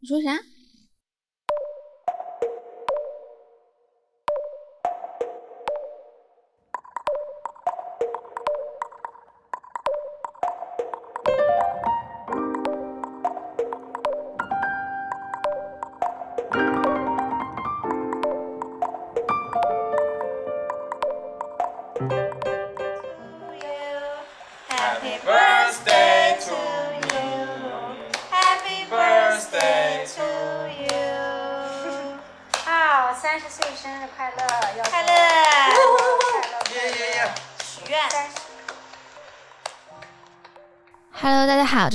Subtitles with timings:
[0.00, 0.38] 你说啥？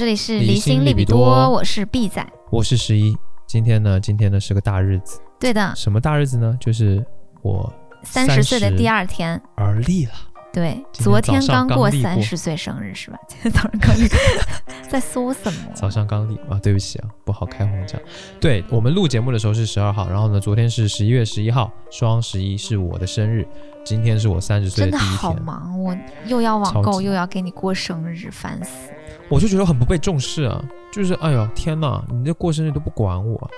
[0.04, 2.22] 这里是离心利比多，我是 B 仔，
[2.52, 3.16] 我是十一。
[3.48, 5.22] 今天呢，今天呢是个大日子。
[5.40, 6.58] 对的，什么大日子呢？
[6.60, 7.02] 就是
[7.42, 10.12] 我三十岁的第二天而立了。
[10.52, 13.18] 对，昨天刚过三十岁生日是吧？
[13.30, 14.10] 今天早上刚立，
[14.92, 15.72] 在说什么？
[15.74, 17.98] 早上刚立啊，对不起啊，不好开黄腔。
[18.42, 23.48] 对我们录节目的时候是十二号，然后呢，昨天是十一月十一号，双十一是我的生日。
[23.86, 25.10] 今天是我三十岁的第一天。
[25.10, 28.92] 真的好忙，我又要网购，又要给你过生日，烦死。
[29.30, 30.64] 我就觉得很不被重视啊！
[30.92, 33.50] 就是哎呦天哪，你这过生日都不管我，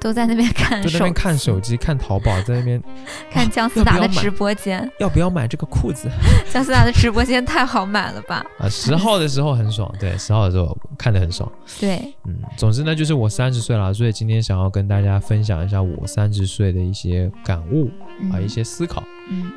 [0.00, 2.82] 都在那边看，就在那边看手机、看淘宝，在那边
[3.30, 6.10] 看姜思达的直播间，要不要买这个裤子？
[6.50, 8.44] 姜思达的直播间太好买了吧？
[8.58, 11.50] 啊，十号的时候很爽，对，十号的时候看的很爽。
[11.78, 17.88] 对，嗯，总之呢，就是我三十岁了，所以今天想要跟大家分享一下我三十岁的一些感悟
[18.32, 19.02] 啊，一些思考。
[19.30, 19.52] 嗯，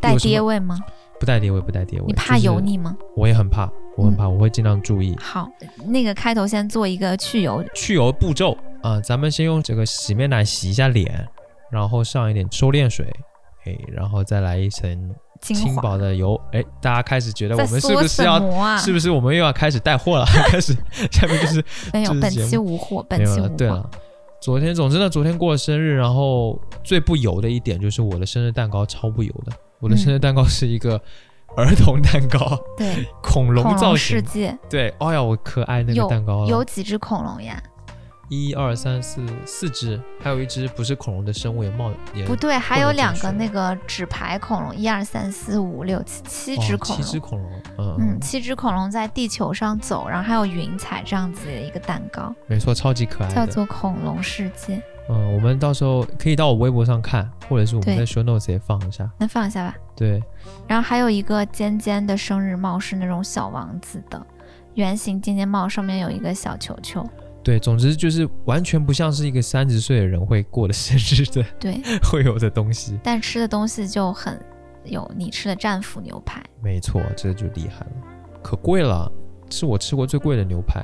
[0.00, 0.78] 带爹味吗？
[1.20, 2.06] 不带爹味，不带爹味。
[2.08, 2.96] 你怕油腻吗？
[3.14, 3.70] 我也很怕。
[3.96, 5.14] 我很怕，我会尽量注意。
[5.20, 5.50] 好，
[5.86, 11.28] 那个开头先做一个去油去油步骤啊，咱们先用这个洗面奶洗一下脸，
[11.70, 13.06] 然后上一点收敛水，
[13.66, 20.24] 哎，然后再来一层轻薄的油，哎，大家开始觉得我们是不是要，是不是我们又要开始带货了？
[20.48, 20.74] 开始，
[21.10, 21.62] 下面就是
[21.92, 23.48] 没有，本期无货，本期无货。
[23.50, 23.90] 对了，
[24.40, 30.98] 昨天，总之呢，昨天过了生日，然后最不油的一点就是我的生日蛋糕超不油的，我的生日蛋糕是一个。
[31.56, 37.62] 儿童蛋糕，对，恐龙造型，世界，对，哎呀，我可爱那个蛋糕，有几只恐龙呀？
[38.28, 54.82] 一二三四四只，还有一只不是恐龙的生物也冒也不对，还有两个那个纸牌恐龙，一二三四五六七七只恐龙，七只恐龙，嗯嗯，七只恐龙在地球上走，然后还有云彩这样子的一个蛋糕，没错，超级可爱，叫做恐龙世界。
[55.08, 59.76] 嗯，我们到时候可以到我微博上看，或者是我们在 show notes 也放一下，那放一下吧？
[59.96, 60.22] 对。
[60.66, 64.24] 然后还有一个尖尖的生日帽，是那种小王子的
[64.74, 67.04] 圆形尖尖帽，上面有一个小球球。
[67.42, 72.98] 对，总之就是完全不像是一个三十岁的人会过的生日 的，对，会有的东西。
[73.02, 74.40] 但吃的东西就很
[74.84, 77.92] 有你吃的战斧牛排，没错，这就厉害了，
[78.40, 79.10] 可贵了，
[79.50, 80.80] 是我吃过最贵的牛排。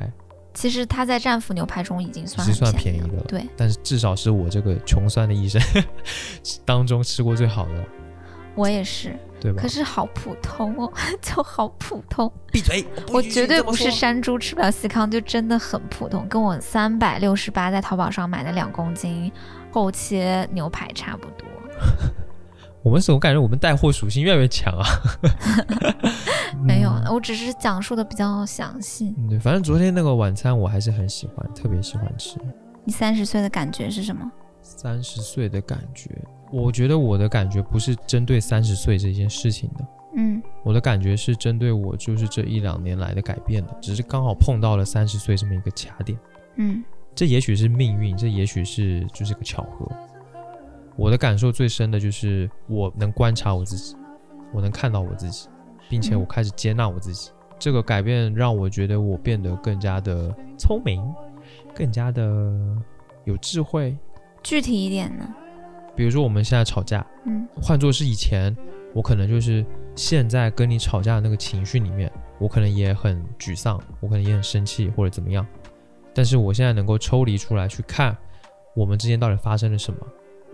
[0.54, 3.48] 其实它在战斧牛排中已经算算便宜的了，对。
[3.56, 5.60] 但是至少是我这个穷酸的医生
[6.64, 7.84] 当中吃过最好的。
[8.54, 9.62] 我也是，对吧？
[9.62, 10.92] 可是好普通哦，
[11.22, 12.32] 就好普通。
[12.50, 12.84] 闭嘴！
[13.12, 19.30] 我绝对不是山猪吃不了细康，就真的很普通，跟我三百六十八在淘宝上买的两公斤
[19.70, 21.46] 厚切牛排差不多。
[22.88, 24.86] 我们怎么感觉我们带货属性越来越强啊？
[26.64, 29.14] 没有，我只是讲述的比较详细。
[29.28, 32.38] 对，反正昨天那个晚餐我还是很喜欢，特别喜欢吃。
[32.86, 34.32] 你三十岁的感觉是什么？
[34.62, 36.10] 三十岁的感觉，
[36.50, 39.84] 我觉得我的感觉不是针对三十岁这件事情的，
[40.16, 46.18] 嗯，我的感觉是针对我就是这一两年来的改变的，只是刚好碰到了三十岁这么一个卡点，
[46.56, 46.82] 嗯，
[47.14, 49.86] 这也许是命运，这也许是就是个巧合。
[50.98, 53.96] 我的感受最深的就是我能观察我自己，
[54.52, 55.48] 我能看到我自己。
[55.90, 61.02] 并且我开始接纳我自己，这个改变让我觉得我变得更加的聪明，
[61.74, 62.52] 更加的
[63.24, 63.96] 有智慧。
[64.42, 65.26] 具体一点呢？
[65.96, 68.54] 比如说我们现在吵架，嗯，换作是以前，
[68.92, 69.64] 我可能就是
[69.96, 75.46] 现在跟你吵架的那个情绪里面，我可能也很沮丧，我可能也很生气或者怎么样。
[76.12, 78.14] 但是我现在能够抽离出来去看
[78.76, 80.06] 我们之间到底发生了什么，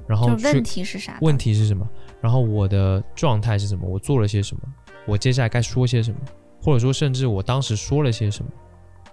[0.07, 1.19] 然后问题是啥？
[1.21, 1.89] 问题是什么？
[2.21, 3.89] 然后我的状态是什么？
[3.89, 4.63] 我做了些什么？
[5.07, 6.19] 我接下来该说些什么，
[6.63, 8.51] 或者说甚至我当时说了些什么，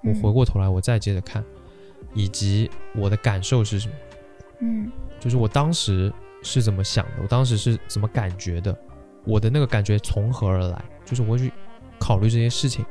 [0.04, 1.44] 我回过头来我再接着看，
[2.14, 3.94] 以及我的感受是什么，
[4.62, 6.12] 嗯，就是我当时
[6.42, 8.78] 是怎么想的，我当时是怎么感觉的，
[9.26, 11.52] 我的那个感觉从何而来，就是我会去
[12.00, 12.86] 考虑这些事情，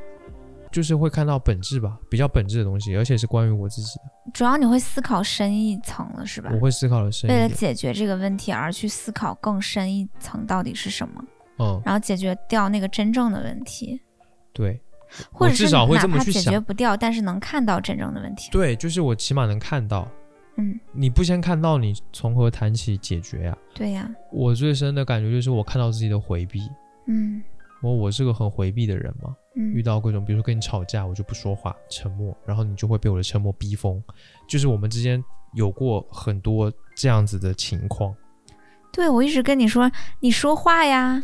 [0.71, 4.31] 就是会看到本质吧，比较本质的东西，而且是关于我自己的。
[4.33, 6.49] 主要你会思考深一层了，是吧？
[6.53, 11.23] 我会思考的深，为了解决这个问题而去思考更深一层到底是什么。
[11.59, 14.01] 嗯，然后解决掉那个真正的问题，
[14.53, 14.81] 对，
[15.31, 18.49] 或者是哪怕解决不掉，但是能看到真正的问题。
[18.51, 20.07] 对，就是我起码能看到，
[20.57, 26.61] 嗯，你不先看到，你从何谈起解决呀、对呀、我最深的感觉就是我看到自己的回避，
[27.07, 27.41] 嗯。
[27.83, 34.01] 我我是个很回避的人嘛，遇嗯，到各种，比如说跟你吵架，我就不说话，沉默，然后你就会被我的沉默逼疯，
[34.47, 38.15] 就是我们之间有过很多这样子的情况。
[38.91, 41.23] 对我一直跟你说，你说话呀。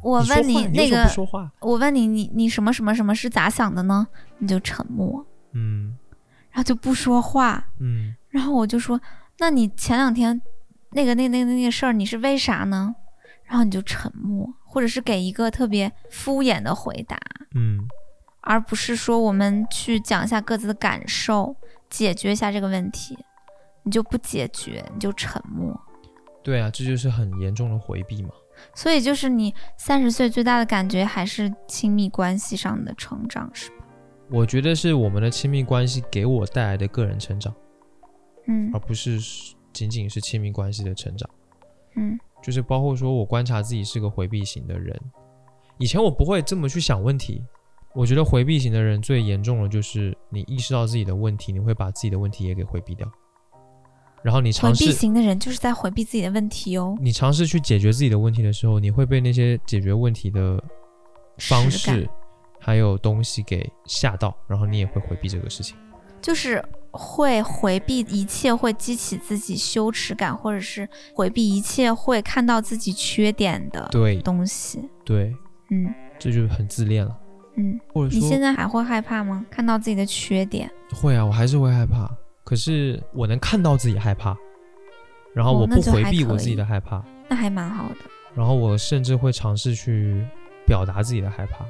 [0.00, 4.04] 我问话你那个说话，我问你，你你什么什么什么是咋想的呢？
[4.38, 5.96] 你就沉默，嗯
[6.50, 7.64] 然后就不说话。
[7.78, 9.00] 嗯，然后我就说，
[9.38, 10.42] 那你前两天
[10.90, 12.92] 那个那那那个事儿，你是为啥呢？
[13.44, 17.20] 然后你就沉默，或者是给一个特别敷衍的回答，
[17.54, 17.86] 嗯，
[18.40, 21.54] 而不是说我们去讲一下各自的感受，
[21.90, 23.18] 解决一下这个问题。
[23.82, 25.78] 你就不解决，你就沉默。
[26.42, 28.30] 对啊，这就是很严重的回避嘛。
[28.74, 33.84] 所以就是你三十岁最大的感觉还是亲密关系上的成长，是吧？
[34.30, 37.54] 我觉得是我们的亲密关系给我带来的个人成长，
[38.46, 39.18] 嗯而不是
[39.72, 41.28] 仅仅是亲密关系的成长。
[41.96, 44.98] 嗯就是包括说我观察自己是个回避型的人，
[45.78, 47.42] 以前我不会这么去想问题。
[47.94, 53.06] 我觉得回避型的人最严重的就是你意识到自己的问题，你会把自己的问题也给回避掉，
[54.22, 56.96] 然后你尝试回避型的人就是在回避自己的问题哦。
[57.00, 60.58] 你尝试去解决自己的问题的时候，你会被那些解决问题的
[61.36, 62.08] 方式
[62.58, 65.76] 还有东西给吓到，然后你也会回避这个事情。
[66.22, 74.88] 就是会回避一切会激起自己羞耻感，或者是回避一切会看到自己缺点的对东西。
[75.04, 75.34] 对，
[75.70, 77.18] 嗯这就很自恋了。
[77.56, 79.44] 嗯，你或者说现在还会害怕吗？
[79.50, 80.70] 看到自己的缺点？
[80.94, 82.10] 会啊，我还是会害怕，
[82.44, 84.36] 可是我能看到自己害怕，
[85.34, 87.96] 然后哦我不回避我自己的害怕，那还蛮好的。
[88.34, 90.24] 然后我甚至会尝试去
[90.66, 91.66] 表达自己的害怕，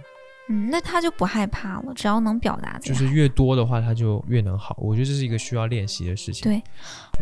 [0.48, 2.88] 嗯，那他就不害怕了，只要能表达自己。
[2.88, 4.76] 就是越多的话，他就越能好。
[4.78, 6.42] 我觉得这是一个需要练习的事情。
[6.42, 6.62] 对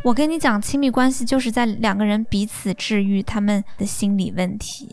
[0.02, 4.88] 我跟你讲，亲密关系就是在两个人彼此治愈他们的心理问题。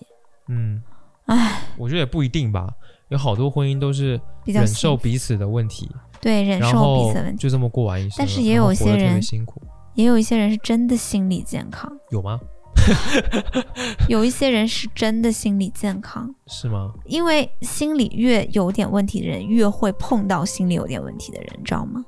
[0.50, 0.82] 嗯，
[1.28, 2.70] 唉，我觉得也不一定吧，
[3.10, 5.90] 有好多婚姻都是比较忍受彼此的问题，
[6.20, 8.16] 对忍受彼此的问题，就这么过完一生。
[8.20, 9.62] 但是也有些活得特别人辛苦，
[9.96, 12.40] 也有一些人是真的心理健康，有吗？
[14.08, 16.34] 有一些人是真的心理健康。
[16.48, 16.94] 是吗？
[17.06, 22.04] 因为心理越有点问题的人，越会碰到心理有点问题的人，你知道吗？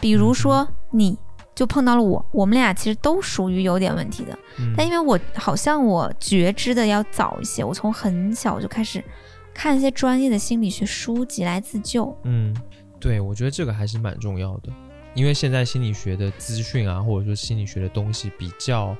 [0.00, 1.18] 比如说你。
[1.54, 9.02] 就碰到了我，我们俩其实都属于有点问题的，嗯，但因为我好像我觉知的要早一些，我从很小就开始
[9.52, 12.16] 看一些专业的心理学书籍来自救。
[12.22, 12.56] 嗯，
[13.00, 14.70] 对，我觉得这个还是蛮重要的，
[15.14, 18.96] 因为现在心理学的资讯啊，或者说心理学的东西比较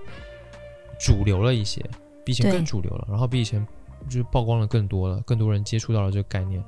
[0.99, 1.81] 主流了一些，
[2.25, 3.67] 比以前更主流了，然后比以前
[4.09, 6.63] 就是曝光了更多了，更多人接触到了这个概念，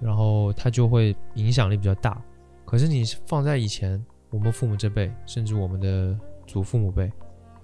[0.00, 2.20] 然后它就会影响力比较大。
[2.64, 7.10] 可是你放在以前，我们父母这辈，甚至我们的祖父母辈，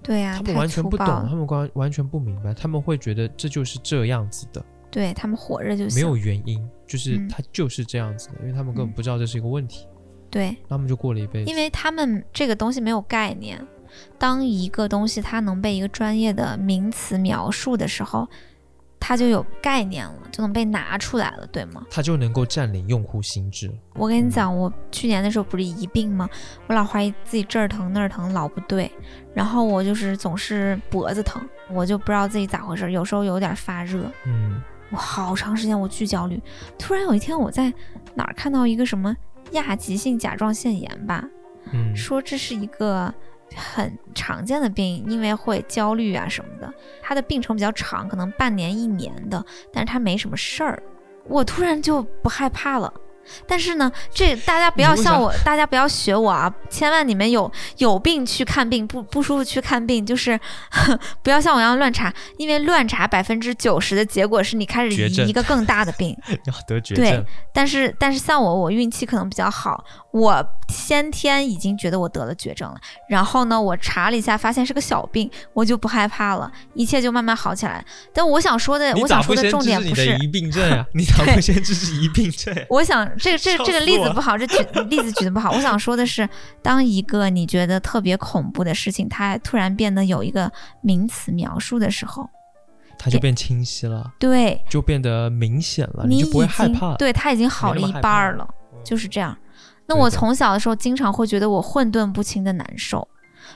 [0.03, 6.01] 对呀、太他们完全不懂，他们完完全不明白，他们会觉得这就是这样子的，对他们火热就没。
[6.01, 9.87] 有原因，就是嗯它就是这样子的，因为他们根本嗯不知道这是一个问题，
[10.29, 11.49] 对，他们就过了一辈子。
[11.49, 13.65] 因为他们这个东西没有概念。
[14.17, 18.27] 当一个东西它能被一个专业的名词描述的时候，
[18.99, 21.85] 它就有概念了，就能被拿出来了，对吗？
[21.89, 23.71] 它就能够占领用户心智。
[23.93, 26.27] 我跟你讲，我去年的时候不是一病吗？
[26.65, 28.91] 我老怀疑自己这儿疼那儿疼，老不对，
[29.35, 36.41] 然后我就是总是脖子疼，我就不知道自己咋回事，有时候有点发热，嗯，我好长时间我巨焦虑。
[36.79, 37.71] 突然有一天我在
[38.15, 39.15] 哪儿看到一个什么
[39.51, 41.23] 亚急性甲状腺炎吧，
[41.71, 43.13] 嗯，说这是一个
[43.55, 50.81] 很常见的病，因为会焦虑啊什么的，他的病程比较长，可能半年一年的，但是他没什么事儿，
[51.25, 52.93] 我突然就不害怕了。
[53.45, 56.49] 但是呢，这大家不要像我，大家不要学我啊！
[56.69, 60.39] 千万你们有有病去看病，不不舒服去看病，就是
[61.21, 66.15] 不要像我一样乱查，因为乱查百分之九十的结果是你开始一个更大的病。
[66.47, 67.21] 要得绝对，
[67.53, 69.83] 但是但是像我，我运气可能比较好，
[70.17, 72.79] 我先天已经觉得我得了绝症了。
[73.07, 77.85] 然后呢，我查了一下，发现是个小病，我就不害怕了，一切就慢慢好起来。
[78.13, 80.85] 但我想说的，我想说的重点不是，你的疑病症啊？
[80.95, 82.55] 你咋不先治治疑病症？
[82.69, 84.57] 我想这个这个 这个例子不好，这举
[84.89, 85.51] 例子举的不好。
[85.51, 86.27] 我想说的是，
[86.61, 92.27] 当一个你觉得特别恐怖的事情，它突然变得有一个名词描述的时候，
[92.97, 96.95] 它就变清晰了，对就变得明显了，你就不会已经害怕了。
[96.97, 98.47] 对它已经好了一半儿了，
[98.83, 99.37] 就是这样。
[99.87, 103.07] 那我从小的时候经常会觉得我混沌不清的难受，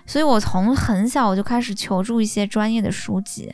[0.05, 3.53] 所以我从很小我就开始求助一些专业的书籍。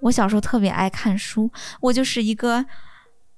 [0.00, 1.50] 我小时候特别爱看书，
[1.80, 2.64] 我就是一个，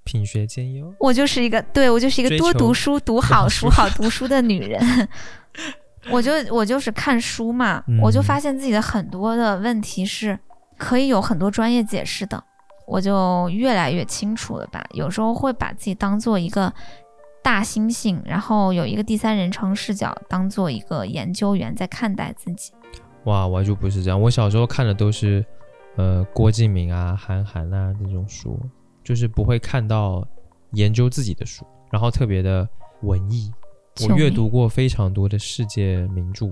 [0.04, 5.08] 品学兼优，我就是一个，对我就是一个多读书、读好书、书好读书的女人。
[6.10, 10.38] 我就我就是看书嘛，嗯我就发现自己的很多的问题是
[10.78, 12.42] 可以有很多专业解释的，
[12.86, 14.84] 我就越来越清楚了吧。
[14.92, 16.72] 有时候会把自己当做一个
[17.46, 22.72] 大猩猩，然后有一个第三人称视角，当做一个研究员在看待自己。
[23.22, 24.20] 哇，完全不是这样。
[24.20, 25.46] 我小时候看的都是，
[25.94, 28.58] 呃，郭敬明啊、韩寒啊这种书，
[29.04, 30.26] 就是不会看到
[30.72, 32.68] 研究自己的书，然后特别的
[33.02, 33.52] 文艺。
[34.08, 36.46] 我阅读过非常多的世界名著，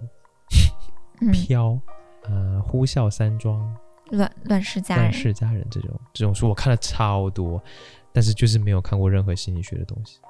[1.20, 1.76] 嗯，飘，
[2.22, 3.76] 呃，呼啸山庄、
[4.12, 7.60] 乱乱世佳人，乱世佳人这种这种书，我看了超多，
[8.12, 10.20] 但是就是没有看过任何心理学的东西。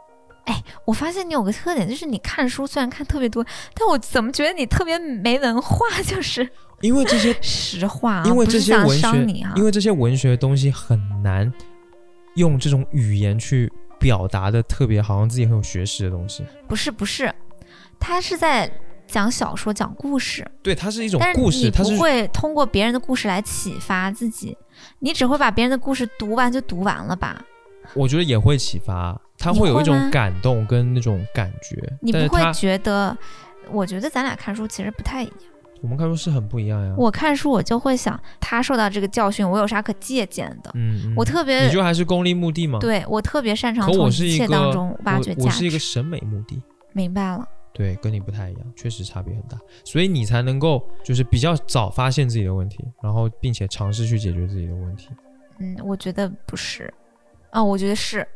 [0.85, 5.87] 我发现你有个特点，就是你看书虽然看特别多，但我怎么觉得你特别没文化？
[6.05, 6.49] 就是
[6.83, 11.51] 因为这些， 实话、啊，因为这些文学伤你啊，，因为这些文学的东西很难
[12.35, 16.45] 用这种语言去表达的特别，好像自己很有学识的东西。
[16.69, 17.33] 不是不是，
[17.99, 18.71] 他是在
[19.07, 24.57] 讲小说、讲故事，对，它是一种故事，你它是不会通过别人的故事来启发自己，
[24.99, 27.43] 你只会把别人的故事读完就读完了吧？
[27.95, 31.93] 我觉得也会启发，他会有一种感动跟那种感觉。
[32.01, 33.17] 你不会觉得？
[33.71, 35.35] 我觉得咱俩看书其实不太一样。
[35.81, 36.95] 我们看书是很不一样呀。
[36.97, 40.71] 我看书我就会想，他受到这个教训，我有啥可借鉴的？
[40.75, 45.79] 嗯，嗯我特别你就还是功利目的吗。，对我特别擅长可从一切当中挖掘价我我是一个。
[45.79, 46.63] 审美目的。
[46.93, 55.09] 明白了，对，跟你不太一样，确实差别很大，所以你才能够就是比较早发现自己的问题，然后并且尝试去解决自己的问题，
[55.59, 56.93] 嗯，我觉得不是，
[57.55, 58.27] 啊、我觉得是，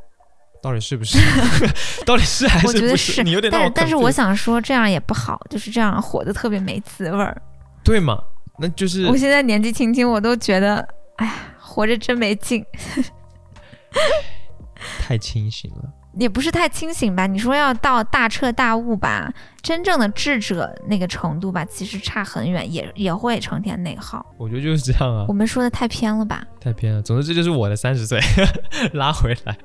[0.63, 1.19] 到底是不是？
[2.07, 3.23] 到底是还我觉得是不是？
[3.25, 7.43] 你有点但是但是我想说，这样也不好，就是这样活得特别没滋味儿。
[7.83, 8.23] 对嘛？
[8.61, 12.65] 那就是我现在年纪轻轻，我都觉得，哎呀，活着真没劲，
[15.01, 15.93] 太清醒了。
[16.19, 17.27] 也不是太清醒吧？
[17.27, 19.33] 你说要到大彻大悟吧，
[19.63, 24.25] 真正的智者那个程度吧，其实差很远，也也会成天内耗。
[24.37, 26.45] 我觉得就是这样啊我，们说的太偏了吧？
[26.61, 27.01] 太偏了。
[27.01, 28.21] 总之，这就是我的三十岁，
[28.95, 29.57] 拉回来，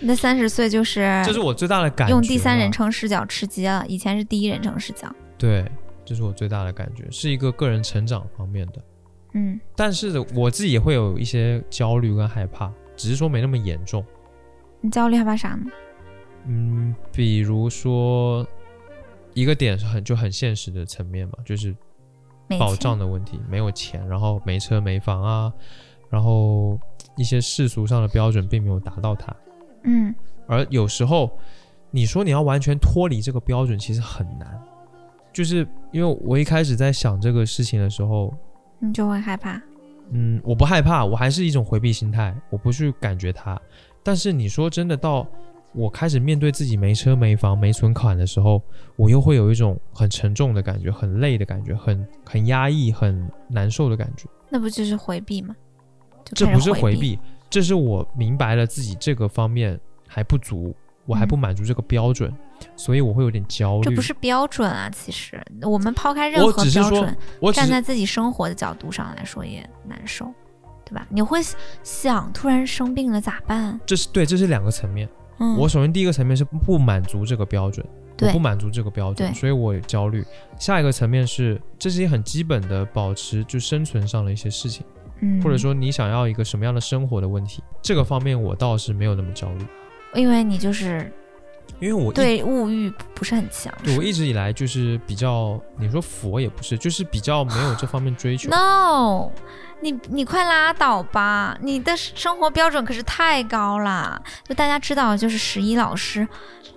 [0.00, 2.14] 那三十岁就是这是我最大的感觉。
[2.14, 5.14] 用第三人，称视角吃鸡了，以前是第一人称视角。
[5.36, 5.70] 对，
[6.04, 8.82] 这是我最大的感觉，是一个个人成长方面的。
[9.34, 14.02] 嗯，但是我自己也会有一些焦虑跟害怕，只是说没那么严重。
[14.80, 15.66] 你焦虑害怕啥呢？
[16.46, 18.46] 嗯，比如说
[19.34, 21.74] 一个点是很就很现实的层面嘛，就是
[22.58, 25.52] 保障的问题，没有钱，然后没车没房啊，
[26.08, 26.78] 然后
[27.16, 29.34] 一些世俗上的标准并没有达到它，
[29.84, 30.14] 嗯，
[30.46, 31.30] 而有时候
[31.90, 34.60] 你说你要完全脱离这个标准，其实很难。
[35.30, 38.34] 就是因为我一开始在想这个事情的时候，
[38.80, 39.60] 你就会害怕。
[40.10, 43.60] 嗯，我不害怕，我还是一种回避心态，我不去感觉它。
[44.02, 45.24] 但是你说真的，到
[45.78, 48.60] 我开始面对自己没车没房没存款的时候，
[48.96, 54.28] 我又会有一种很沉重的感觉，很累的感觉，很很压抑、很难受的感觉。
[54.48, 55.54] 那不就是回避吗？
[56.24, 57.16] 就这不是回回避，
[57.48, 60.74] 这是我明白了自己这个方面还不足，
[61.06, 62.34] 我还不嗯满足这个标准，
[62.74, 63.84] 所以我会有点焦虑。
[63.84, 64.90] 这不是标准啊！
[64.90, 70.26] 其实我们抛开任我何标准，站我只是在自己生活的角度上来说也难受，
[70.84, 71.06] 对吧？
[71.08, 71.40] 你会
[71.84, 73.78] 想，突然生病了咋办？
[73.86, 75.08] 这是对，这是两个层面。
[75.38, 80.24] 嗯，我首先第一个层面是不满足这个标准，我对不满足这个标准，所以我有焦虑。
[80.58, 84.84] 下一个层面是，这是一些很基本的保持就生存上的一些事情，
[85.20, 89.66] 嗯，或者说你想要一个什么样的生活的问题，这个方面我倒是没有那么焦虑，
[90.14, 91.10] 因为你就是
[91.80, 93.72] 因为我对物欲不是很强。
[93.84, 98.50] 对我一直以来就是比较，你说佛也不是，就是比较没有这方面追求。
[98.50, 99.30] No，
[99.80, 101.56] 你你快拉倒吧！
[101.60, 104.20] 你的生活标准可是太高了。
[104.48, 106.26] 就大家知道，就是十一老师，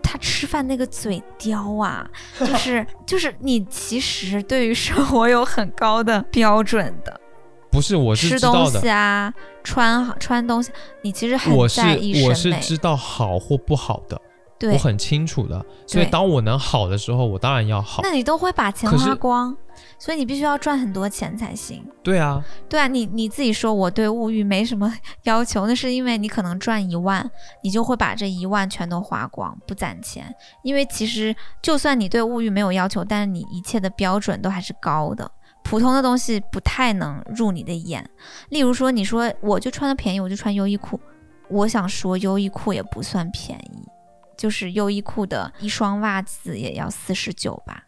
[0.03, 2.07] 他吃饭那个嘴刁啊，
[2.39, 7.19] 就是就是你其实对于生活有很高的标准的，
[7.71, 12.61] 不是，我是吃东知道的西，啊，穿好穿东西，你其实很我是在意我审美。
[12.61, 14.21] 是知道好或不好的，
[14.59, 15.65] 对我，很清楚的。
[15.87, 18.01] 所以当我能好的时候，我当然要好。
[18.03, 19.55] 那你都会把钱花光，
[20.01, 21.87] 所以你必须要赚很多钱才行。
[22.01, 24.91] 对啊，对啊，你你自己说我对物欲没什么
[25.25, 27.29] 要求，那是因为你可能赚一万，
[27.61, 30.33] 你就会把这一万全都花光，不攒钱。
[30.63, 35.31] 因为其实就算你对物欲没有要求，但是你一切的标准都还是高的。
[35.63, 38.03] 普通的东西不太能入你的眼，
[38.49, 40.99] 例如说，你说我就穿的便宜，我就穿优衣库。
[41.47, 43.87] 我想说，优衣库也不算便宜，
[44.35, 47.83] 就是优衣库的一双袜子也要四十九吧，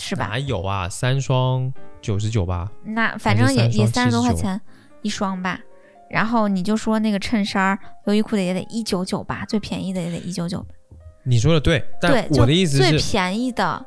[0.00, 0.26] 是吧？
[0.26, 0.88] 哪有啊？
[0.88, 2.70] 三双九十九吧？
[2.84, 4.60] 那反正也也三十多块钱
[5.02, 5.60] 一双吧。
[6.08, 10.66] 然后你就说那个衬衫，优衣库的也得一九九吧，最便宜的也得一九九。
[11.22, 13.86] 你说的对，但对，我的意思是，最便宜的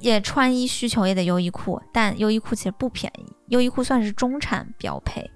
[0.00, 5.30] 也穿衣需求也得优衣库，但优衣库其实不便宜，优衣库算是中产标配。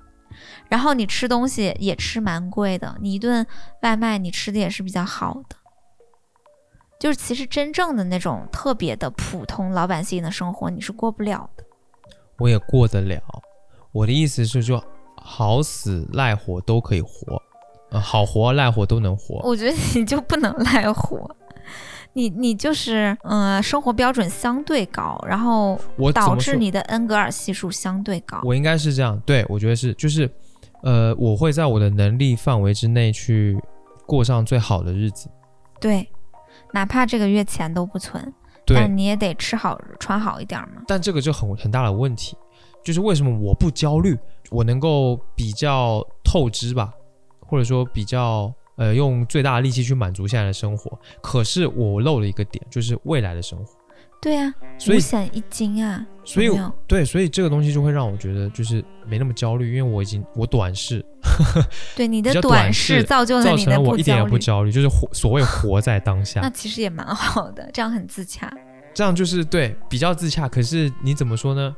[0.69, 3.47] 然后你吃东西也吃蛮贵的，你一顿
[3.83, 5.57] 外卖你吃的也是比较好的。
[7.03, 11.65] 就是其实真正的那种特别的普通老百姓的生活，你是过不了的。
[12.39, 13.21] 我也过得了。
[13.91, 14.81] 我的意思是，说
[15.17, 17.43] 好死赖活都可以活，
[17.91, 19.41] 呃，好活赖活都能活。
[19.43, 21.29] 我觉得你就不能赖活，
[22.13, 26.37] 你你就是嗯、呃生活标准相对高，然后我导？
[26.37, 28.41] 致你的恩格尔系数相对高。
[28.45, 30.31] 我应该是这样，对我觉得是，就是，
[30.85, 33.61] 呃，我会在我的能力范围之内去
[34.07, 35.29] 过上最好的日子。
[35.81, 36.09] 对，
[36.73, 38.33] 哪怕这个月钱都不存，
[38.65, 40.83] 对，但你也得吃好穿好一点嘛。
[40.87, 42.37] 但这个就很很大的问题，
[42.85, 44.19] 就是为什么我不焦虑，
[44.51, 46.93] 我能够比较透支吧，
[47.41, 53.75] 或者说比较呃用最大的力气去满足现在的生活，可是我漏了一个点，就是未来的生活。
[54.23, 56.49] 对啊，所以五险一金啊，所以
[56.87, 61.05] 对，所以这个东西就会让我觉得就是没那么焦虑，因为我已经我短视
[61.97, 68.49] 对你的短短视视造就了造你的成了我一点也，不焦虑，就是活所谓活在当下 那，其实也蛮好的，这样很自洽。
[68.95, 70.49] 这样就是对比较自洽。
[70.49, 71.75] 可是你怎么说呢？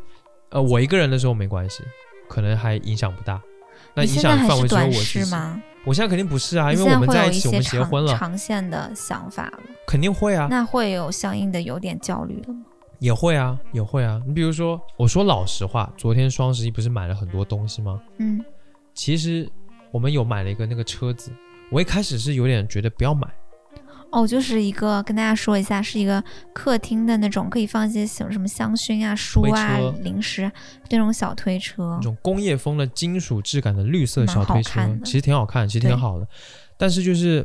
[0.50, 1.82] 呃，我一个人的时候没关系，
[2.28, 3.40] 可能还影响不大。
[3.94, 5.24] 那影响范围只有我自己。
[5.24, 5.62] 视吗？
[5.84, 12.64] 我现在肯定不是啊，因为我们在一起，我们结婚了，长线的想法了，肯定会啊，那会有相应的有点焦虑了吗？
[13.00, 14.18] 也会啊，也会啊。
[14.26, 18.00] 你比如说，我说老实话，昨天双十一不是买了很多东西吗？
[18.18, 18.42] 嗯，
[18.94, 19.46] 其实
[19.90, 21.30] 我们有买了一个那个车子，
[21.70, 23.28] 我一开始是有点觉得不要买，
[24.14, 30.50] 哦，就是一个跟大家说一下，是一个客厅的那种，可以放一些什么什么香薰啊、书啊、零食
[30.88, 32.00] 那种小推车那。
[32.00, 36.28] 种工业风的金属质感的绿色小推车其实挺好看，其实挺好的。
[36.76, 37.44] 但是就是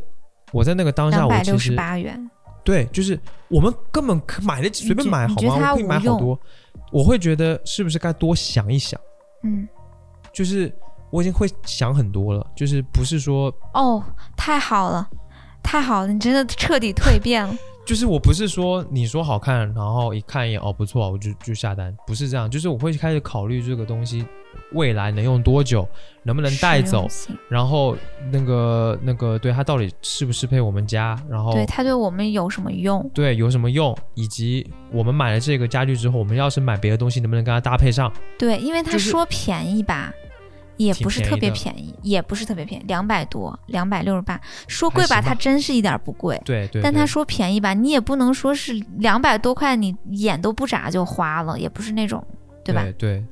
[0.52, 2.30] 我在那个当下，两百六我其实十八元，
[2.64, 5.72] 对，就是我们根本可买得起，随便买好吗？
[5.72, 6.40] 我可以买好多，
[6.92, 9.00] 我会觉得是不是该多想一想？
[9.44, 9.68] 嗯，
[10.32, 10.72] 就是
[11.10, 14.04] 我已经会想很多了，就是不是说，哦，
[14.38, 15.10] 太好了，
[15.64, 17.56] 太好了，你真的彻底蜕变了。
[17.86, 24.24] 就是我不是说你说好看，然后一看一眼哦不错，我就就下单，不是这样，就是我会开始考虑这个东西
[24.74, 25.88] 未来能用多久，
[26.22, 27.08] 能不能带走
[27.48, 27.98] 然后
[28.32, 33.10] 那个那个对它到底适不适配我们家，然后对它对我们有什么用？
[33.12, 38.12] 对有什么用，以及我们买了这个家具之后，我们要是买别的东西，能不能跟它搭配上？
[38.38, 40.14] 对，因为他说便宜吧，
[40.86, 44.40] 也不是特别便宜也不是特别便宜，两百多，两百六十八。
[44.68, 46.42] 说贵吧，吧它真是一点儿不贵。
[46.46, 52.26] 对对，对但他说便宜吧，你也不能说是两百多块，你眼都不眨就花了，也不是那种，
[52.64, 52.82] 对吧？
[52.84, 53.26] 对对，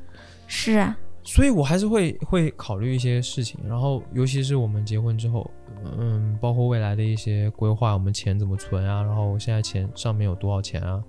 [0.45, 5.49] 是啊，所以我还是会会考虑一些事情，然后尤其是我们结婚之后，
[5.97, 11.01] 嗯，包括未来的一些规划，我们钱怎么存啊，然后现在钱上面有多少钱啊？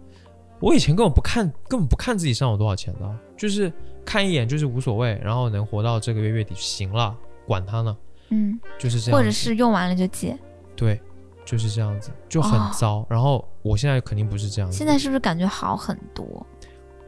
[0.61, 3.72] 我以前根本不看，根本不看自己上有多少钱的，就是
[4.09, 7.14] 看一眼就是无所谓，然后能活到这个月月底就行了，
[7.47, 7.94] 管他呢，
[8.31, 10.35] 嗯，就是这样，或者是用完了就借。
[10.75, 10.99] 对，
[11.44, 13.07] 就是这样子，就很哦糟。
[13.11, 16.25] 然后我现在肯定不是这样子，现在是不是感觉好很多？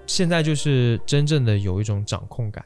[0.06, 2.62] 现在就是真正的有一种掌控感，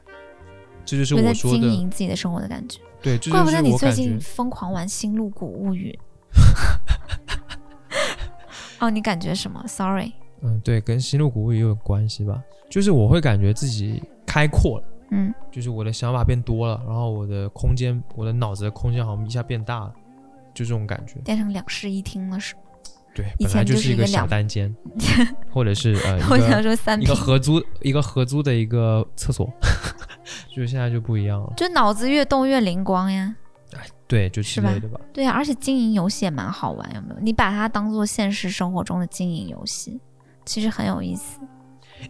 [0.83, 2.81] 这就是我说的，经营自己的生活的感觉。
[3.01, 3.89] 对，这怪不就是得你最。
[3.93, 5.97] 近疯狂玩《星露谷物语》。
[8.83, 12.43] 哦，你感觉什么？Sorry，嗯，对，跟新露谷物语有关系吧。
[12.69, 14.03] 就是我会感觉自己
[14.35, 19.93] 开阔了，嗯，就是我的想法变多了，然后我的空间，我的脑子的空间好像一下变大了，
[20.53, 21.21] 就这种感觉。
[21.23, 22.61] 变成两室一厅了是吗？
[23.15, 24.75] 对，以前本来就是一个小单间，
[25.49, 29.49] 或者是呃我想说三一个，合租一个合租的一个厕所，
[30.53, 31.53] 就现在就不一样了。
[31.55, 33.33] 就脑子越动越灵光呀。
[33.73, 34.99] 哎对，就之类的吧。
[35.13, 37.15] 对啊，而且经营游戏也蛮好玩，有没有？
[37.21, 39.97] 你把它当做现实生活中的经营游戏，
[40.45, 41.39] 其实很有意思。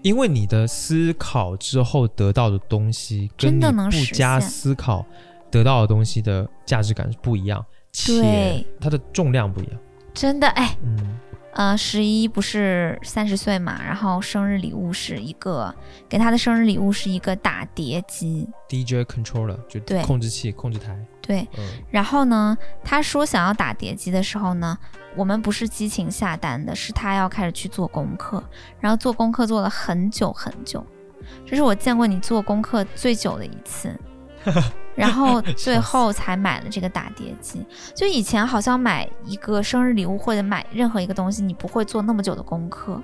[0.02, 5.06] 因为你的思考之后得到的东西，跟真你的能实不加思考
[5.50, 9.80] 得到的东西的价值感是不一样，且对它的重量不一样。
[10.13, 11.17] 真的，哎，嗯，
[11.54, 15.74] 呃，十一不是三十岁嘛，然后生日礼物是一个
[16.08, 20.98] 给他的生日礼物是一个打碟机，DJ controller 就对控制器、控制台。
[21.21, 21.48] 对。
[21.58, 24.78] 嗯，然后呢，他说想要打碟机的时候呢，
[25.15, 28.43] 我们不是激情下单的，是他要开始去做功课，
[28.80, 30.86] 然后做功课做了很久很久，
[31.45, 33.97] 这是我见过你做功课最久的一次。
[34.95, 37.65] 然后最后才买了这个打碟机。
[37.95, 43.01] 就以前好像买一个生日礼物或者买任何一个东西，你不会做那么久的功课，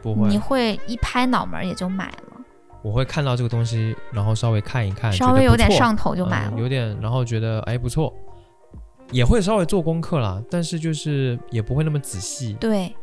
[0.00, 2.40] 不会你，会一拍脑门儿也就买了，
[2.82, 6.52] 我会看到这个东西，然后稍微看一看，稍微有点上头就买了。
[6.54, 8.14] 嗯有点，然后觉得哎不错，
[9.12, 12.54] 也会稍微做功课啦，但是就是也不会那么仔细。
[12.60, 12.94] 对，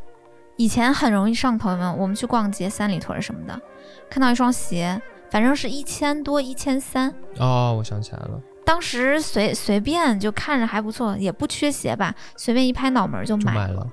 [0.56, 1.94] 以前很容易上头，有没有？
[1.94, 3.60] 我们去逛街，三里屯什么的，
[4.10, 7.14] 看到一双鞋，反正是一千多、一千三。
[7.38, 13.88] 哦，我想起来了，当时随随便就看着还不错，也不缺鞋吧，随便一拍脑门就买就买了。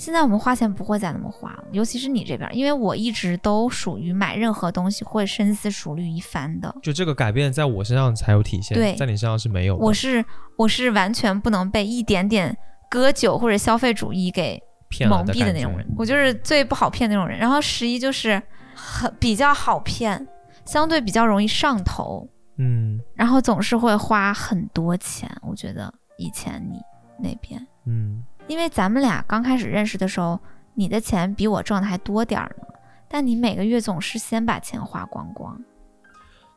[0.00, 6.74] 现在我们花钱不会再那么花了，尤其是你这边，因为我一直都属于买任何东西会深思熟虑一番的。
[6.82, 9.84] 就这个改变在我身上才有体现，对在你身上是没有的。
[9.84, 10.24] 我是
[10.56, 12.56] 我是完全不能被一点点
[12.88, 14.58] 割韭或者消费主义给
[14.88, 17.38] 骗蒙蔽的那种人，我就是最不好骗那种人。
[17.38, 18.42] 然后十一就是
[18.74, 20.26] 很比较好骗，
[20.64, 25.30] 相对比较容易上头，嗯然后总是会花很多钱。
[25.42, 26.78] 我觉得以前你
[27.22, 30.36] 那边，嗯，因为咱们俩刚开始认识的时候，
[30.74, 32.64] 你的钱比我挣的还多点儿呢，
[33.08, 35.56] 但你每个月总是先把钱花光光。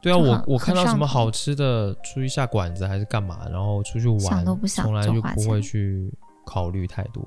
[0.01, 6.11] 对啊，我我看到什么好吃的，出去下馆子还是干嘛，然后出去玩，想都不想从来就不会去
[6.47, 7.23] 考虑太多。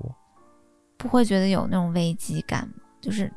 [0.97, 2.69] 不会觉得有那种危机感？
[3.01, 3.33] 就是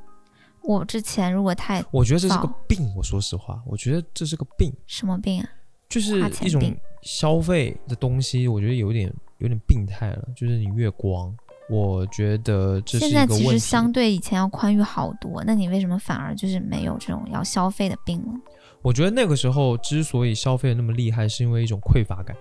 [0.64, 5.50] 我之前如果太我觉得这是个病，我说实话，我觉得这是个病，什么病啊？
[5.90, 11.36] 就是一种消费的东西，我觉得有点有点病态了，就是你月光。
[11.70, 13.60] 我觉得这是现在其实。
[13.60, 18.34] 相对以前要宽裕好多，那你为什么反而就是没有这种要消费的病了？
[18.82, 22.36] 我觉得那个时候之所以消费的那么厉害，是因为一种匮乏感，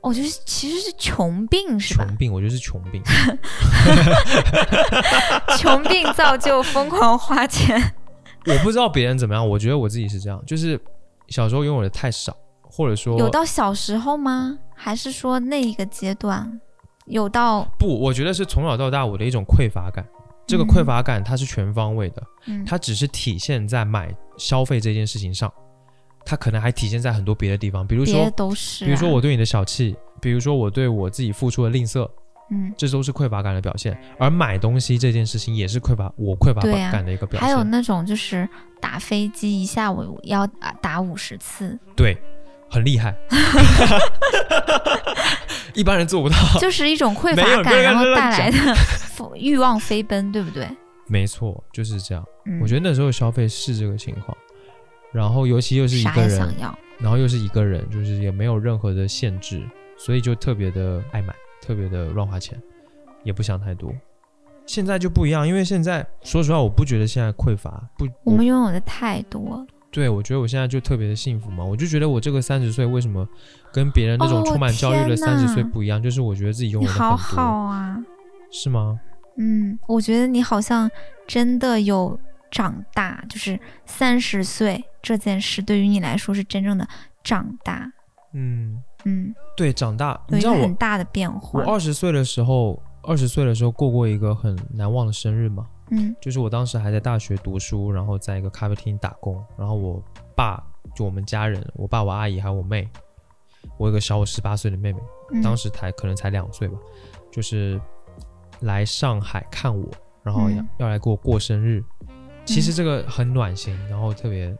[0.00, 2.04] 我觉得其实是穷病是吧？
[2.04, 3.00] 穷病，我觉得是穷病。
[5.56, 7.80] 穷病造就疯狂花钱。
[8.46, 10.80] 我不知道别人怎么样，我觉得我自己是这样，就是
[11.28, 14.58] 小时候拥有的太少，或者说有到小时候吗？
[14.74, 16.60] 还是说那一个阶段
[17.06, 17.64] 有到？
[17.78, 20.04] 不，我觉得是从小到大我的一种匮乏感。
[20.46, 25.50] 这个嗯匮乏感它是全方位的，嗯，它只是体现在买消费这件事情上，
[26.22, 32.06] 它可能还体现在很多别的地方，比如说，都是、啊，比如说我对你的小气，比如说我对我自己付出的吝啬，
[32.50, 33.98] 嗯，这都是匮乏感的表现。
[34.18, 36.60] 而买东西这件事情也是匮乏我匮乏
[36.92, 37.48] 感的一个表现。
[37.48, 38.46] 还有那种就是
[38.82, 42.14] 打飞机一下午要啊打五十次，对，
[42.74, 43.14] 很厉害，
[45.74, 46.34] 一般人做不到。
[46.58, 48.58] 就是一种匮乏感，然后带来的
[49.38, 50.68] 欲望飞奔，对不对？
[51.06, 52.24] 没错，就是这样。
[52.46, 54.36] 嗯，我觉得那时候消费是这个情况，
[55.12, 59.62] 然后尤其又是一个人，想要，然后又是一个人，就是也没有任何的限制，
[59.96, 61.32] 所以就特别的爱买，
[61.62, 62.60] 特别的乱花钱，
[63.22, 63.94] 也不想太多。
[64.66, 69.66] 现在就不一样，因为现在说实话，我不觉得现在匮乏，不，我们拥有的太多了。
[69.94, 73.24] 对我觉得我现在就特别的幸福嘛，我就觉得我这个三十岁为什么
[73.72, 77.96] 跟别人那种哦充满焦虑的三十岁不一样，就是我觉得自己拥有的很多，好好啊，
[78.50, 78.98] 是吗？
[79.38, 80.90] 嗯，我觉得你好像
[81.28, 82.18] 真的有
[82.50, 86.84] 长大，就是三十岁这件事对于你来说是真正的
[87.22, 87.88] 长大，
[88.32, 91.60] 嗯，嗯，对，长大，你知道我个很大的变化。
[91.60, 96.14] 我化，二十岁的时候，二十岁的时候过过一个很难忘的生日嘛，嗯。
[96.20, 100.02] 就是我当时还在大学读书，然后在一个咖啡厅打工，然后我
[100.34, 100.62] 爸
[100.94, 102.88] 就我们家人，我爸、我阿姨还有我妹，
[103.78, 105.00] 我有个小我十八岁的妹妹，
[105.32, 106.78] 嗯，当时才可能才两岁吧，
[107.30, 107.80] 就是
[108.60, 109.88] 来上海看我，
[110.22, 110.68] 然后要、嗯。
[110.78, 111.82] 要来给我过生日。
[112.44, 114.54] 其实这个很暖心，然后特别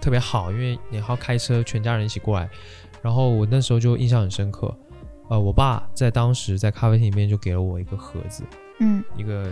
[0.00, 2.48] 特别好，因为你还要开车，全家人一起过来。
[3.00, 4.76] 然后我那时候就印象很深刻，
[5.28, 8.42] 呃，我爸在当时在咖啡厅里面就给了我一个盒子，
[8.80, 9.50] 嗯一个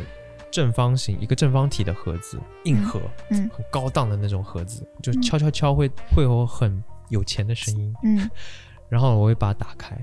[0.51, 7.95] 正方形、一个正方体的盒子，硬盒，嗯很高档的那种盒子，就嗯敲敲敲会会有很有钱的声音。
[8.03, 8.29] 嗯
[8.89, 9.97] 然后我会把它打开，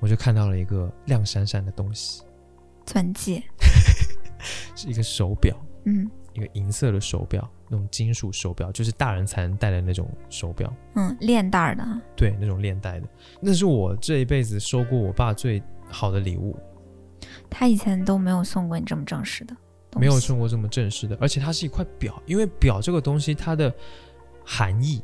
[0.00, 2.22] 我就看到了一个亮闪闪的东西，
[2.84, 3.42] 钻戒，
[4.74, 11.84] 是一个手表，嗯一个银色的手表，那种金属手表，就是大人才能戴的那种手表，嗯，链带儿的，
[12.16, 13.08] 对，那种链带的。
[13.40, 16.58] 那是我这一辈子收过我爸最好的礼物，
[17.48, 19.56] 他以前都没有送过你这么正式的，
[19.96, 23.72] 没有送过这么正式的，而且它是一块表，因为表这个东西它的
[24.44, 25.02] 含义，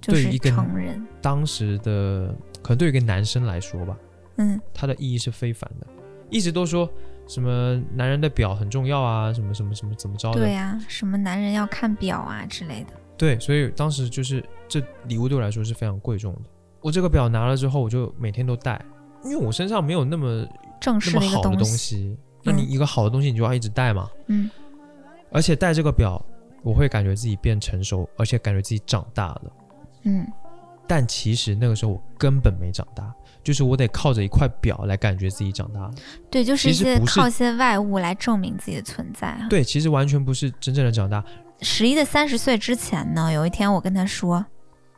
[0.00, 3.98] 就是对于一个成人，当时的可能对于一个男生来说吧，
[4.36, 4.60] 嗯。
[4.72, 5.86] 它的意义是非凡的。
[6.30, 6.88] 一直都说
[7.28, 16.40] 什么男人的表很重要啊，什么什么什么怎么着的，对呀、什么男人要看表啊之类的，对，所以当时就是这礼物对我来说是非常贵重的。
[16.80, 18.82] 我这个表拿了之后，我就每天都戴，
[19.24, 20.46] 因为我身上没有那么
[20.80, 22.18] 正式好的东西，西。
[22.42, 24.08] 那你一个好的东西，你就要一直戴嘛。
[24.28, 24.50] 嗯
[25.30, 26.24] 而且戴这个表，
[26.62, 29.52] 我会感觉自己变成熟，而且感觉自己长大了。
[30.04, 30.26] 嗯，
[30.86, 35.90] 但其实那个时候我根本没长大，就是我得靠着一块表来感觉自己长大了。
[36.30, 39.46] 对，就是一些靠一些外物来证明自己的存在啊。
[39.48, 41.24] 对，其实完全不是真正的长大。
[41.60, 44.44] 十一的三十岁之前呢，有一天我跟他说，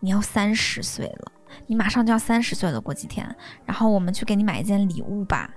[0.00, 1.33] 你要三十岁了，
[1.66, 5.48] 你马上就要三十岁了，过几天，然后我们去给你买一件礼物吧。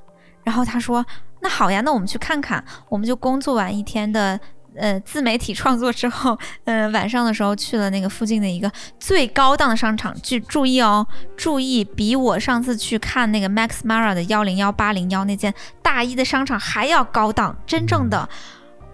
[0.43, 1.05] 然后他说
[1.39, 4.37] ：“那好呀，那我们去看看。”我们就工作完一天的
[4.75, 10.13] 呃自媒体创作之后，呃晚上的时候去了那个附近的一个最高档的商场。
[10.21, 11.05] 去注意哦，
[11.35, 18.27] 注意，比我上次去看那个 Max Mara 的幺零幺八零幺那件大衣的商场还要高档，真正的。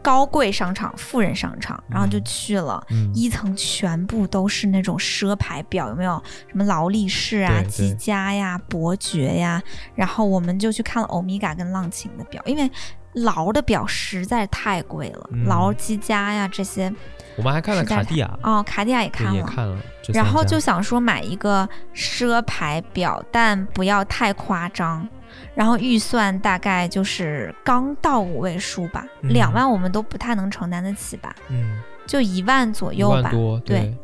[0.02, 2.82] 高贵商场、富人商场，然后就去了。
[3.14, 6.24] 一层全部都是那种奢牌表，有没有？
[6.50, 9.62] 什么劳力士啊、积家呀、伯爵呀。
[9.96, 12.72] 然后我们就去看了欧米伽跟浪琴的表，因为
[13.14, 16.94] 劳的表实在太贵了，劳、积家呀这些。
[17.36, 19.78] 我们还看了卡地亚哦，卡地亚也看了，看了。
[20.14, 25.08] 然后就想说买一个奢牌表，但不要太夸张。
[25.56, 33.32] 然后预算大概就是刚到五位数吧，两万我们都不太能承担得起吧，嗯，就一万左右吧，
[33.64, 33.96] 对。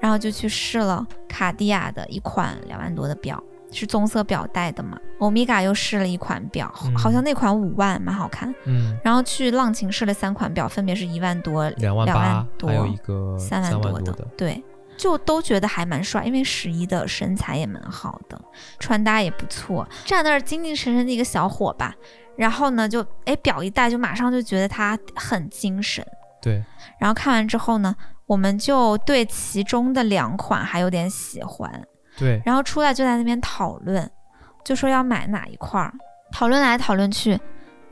[0.00, 3.42] 然后就去试了卡地亚的一款两万多的表，
[3.74, 4.98] 是棕色表带的嘛。
[5.18, 8.54] 欧米伽又试了一款表，好像那款五万，蛮好看。
[8.64, 8.98] 嗯。
[9.04, 14.62] 然后去浪琴试了三款表，分别是一万多、两万八，还有一个三万多的，对。
[14.96, 18.40] 就都觉得还蛮帅，因为十一的身材也蛮好的，
[18.78, 21.92] 穿搭也不错，站那儿精精神神的一个小伙吧。
[22.36, 26.06] 然后呢，就哎表一戴，就马上就觉得他很精神。
[26.40, 26.62] 对。
[27.00, 31.84] 然后看完之后呢，我们就对其中的两款还有点喜欢。
[32.18, 32.40] 对。
[32.44, 34.10] 然后出来就在那边讨论，
[34.64, 35.92] 就说要买哪一块儿，
[36.32, 37.38] 讨论来讨论去，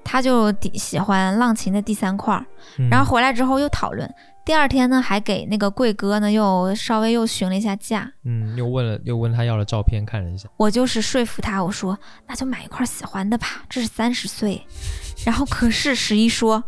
[0.05, 2.45] 他就喜欢浪琴的第三块儿，
[2.91, 4.13] 然后回来之后又讨论。
[4.45, 10.49] 第二天呢，还给那个贵哥呢，又稍微又询了一下价，嗯，又问了，又问他要了照片看了一下。
[10.57, 14.61] 我就是说服他，我说那就买一块喜欢的吧，这是三十岁。
[15.25, 16.61] 然后可是十一说，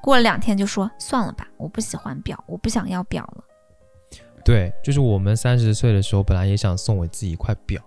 [0.00, 3.44] 过了两天就说算了吧，我不喜欢表，我不想要表了。
[4.48, 7.82] 对，就是我们三十岁的时候，本来也想送我自己一块表。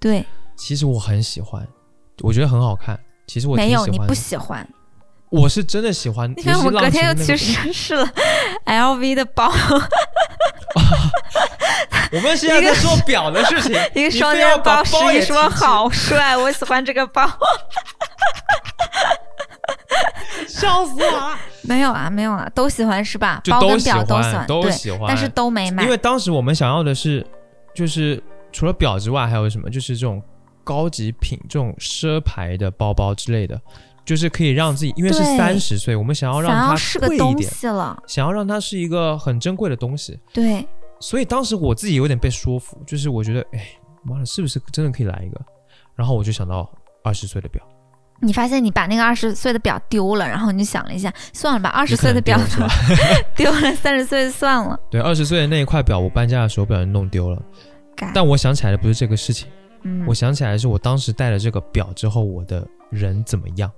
[0.00, 0.24] 对，
[0.56, 1.68] 其实我很喜欢，
[2.22, 2.98] 我觉得很好看。
[3.26, 4.66] 其实我没有，你不喜欢。
[5.30, 8.08] 我是真的喜欢，因为我隔天又去试试了
[8.64, 9.52] LV 的包。
[12.10, 17.28] 我们现在在做表的事情， 一个双肩包，十一说好帅，我喜欢这个包。
[20.48, 21.38] 笑死我了！
[21.62, 23.40] 没有啊，没有啊，都喜欢是吧？
[23.44, 24.06] 就都喜欢，
[24.46, 25.82] 都喜欢，但是都没买。
[25.84, 27.24] 因为当时我们想要的是，
[27.74, 29.68] 就是除了表之外，还有什么？
[29.68, 30.22] 就是这种
[30.64, 33.60] 高级品、这种奢牌的包包之类的。
[34.08, 36.74] 就是可以让自己，因为是三十岁，我们想要让它
[37.06, 37.52] 贵一点，
[38.06, 40.18] 想要让它是一个很珍贵的东西。
[40.32, 40.66] 对，
[40.98, 43.68] 所以当时我自己有点被说服，就是我觉得，哎，
[44.02, 45.38] 妈的，是不是真的可以来一个？
[45.94, 46.66] 然后我就想到
[47.04, 47.62] 二十岁的表。
[48.22, 52.40] 你发现你把那个二十岁的表丢了，然后你就想了一下，算了吧，二十岁的表
[53.36, 54.80] 丢了， 三十岁算了。
[54.90, 57.42] 对，二十岁的那一块表，我搬家的时候不小心弄丢了。
[58.14, 59.48] 但我想起来的不是这个事情，
[60.06, 63.70] 我想起来的是我当时戴了这个表之后，我的人怎么样。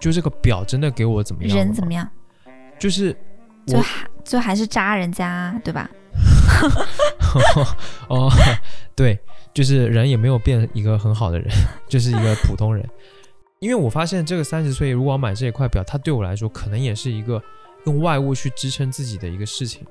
[0.00, 1.56] 就这个表真的给我怎么样？
[1.56, 2.08] 人怎么样？
[2.78, 3.14] 就是
[3.66, 5.88] 就还就还是扎人家，对吧？
[8.08, 8.28] 哦，
[8.96, 9.18] 对，
[9.54, 11.48] 就是人也没有变一个很好的人，
[11.86, 12.84] 就是一个普通人。
[13.60, 17.40] 因为我发现这个三十岁如果要买这一块表，它对我来说可能也是一个
[17.84, 19.86] 用外物去支撑自己的一个事情。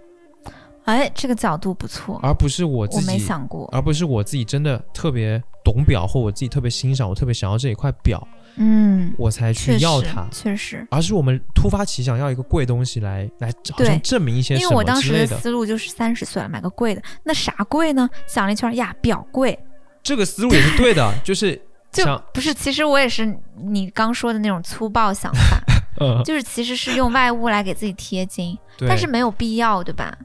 [0.86, 8.28] 哎，这个角度不错，而不是我自己没想过，而不是我自己真的特别懂表，或我自己特别欣赏，我特别想要这一块表。
[8.56, 18.10] 嗯，我才去要它，确实，而是我们突发奇想要一个贵东西来来，好像证明一些什么因为我当时的思路就是三十岁了买个贵的，那啥贵呢？
[18.28, 19.58] 想了一圈呀，表贵。
[20.04, 25.62] 这个思路也是对的， 就是就不是，其实我也是你刚说的那种粗暴想法，
[26.24, 30.18] 就是其实是用外物来给自己贴金，但是没有必要，对吧？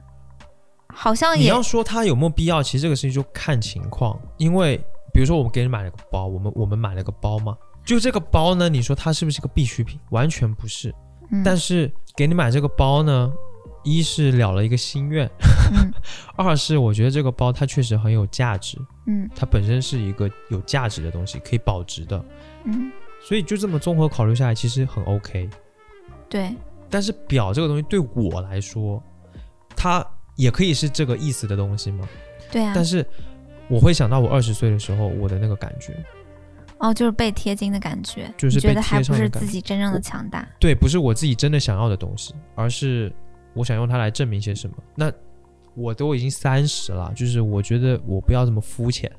[0.87, 4.77] 好像你要说它有没有必要，其实这个事情就看情况，因为
[5.13, 7.55] 比如说我们给你买了个包，我们我们买了个包嘛。
[7.85, 9.99] 就这个包呢，你说它是不是个必需品？
[10.09, 10.93] 完全不是。
[11.43, 13.31] 但是给你买这个包呢，
[13.83, 15.29] 一是了了一个心愿，
[16.35, 18.77] 二是我觉得这个包它确实很有价值。
[19.07, 22.23] 嗯，它本身是一个有价值的东西，可以保值的。
[22.63, 22.91] 嗯，
[23.23, 25.49] 所以就这么综合考虑下来，其实很 OK。
[26.29, 26.55] 对。
[26.89, 29.01] 但是表这个东西对我来说，
[29.75, 32.07] 它也可以是这个意思的东西吗？
[32.51, 32.71] 对啊。
[32.75, 33.05] 但是
[33.67, 35.93] 我会想到我二十岁的时候我的那个感觉。
[36.77, 40.47] 哦，就是被贴金的感觉，就是觉得还不是自己真正的强大。
[40.59, 43.11] 对，不是我自己真的想要的东西，而是
[43.53, 44.75] 我想用它来证明些什么。
[44.95, 45.11] 那
[45.73, 49.11] 我都已经三十了，就是我觉得我不要这么肤浅。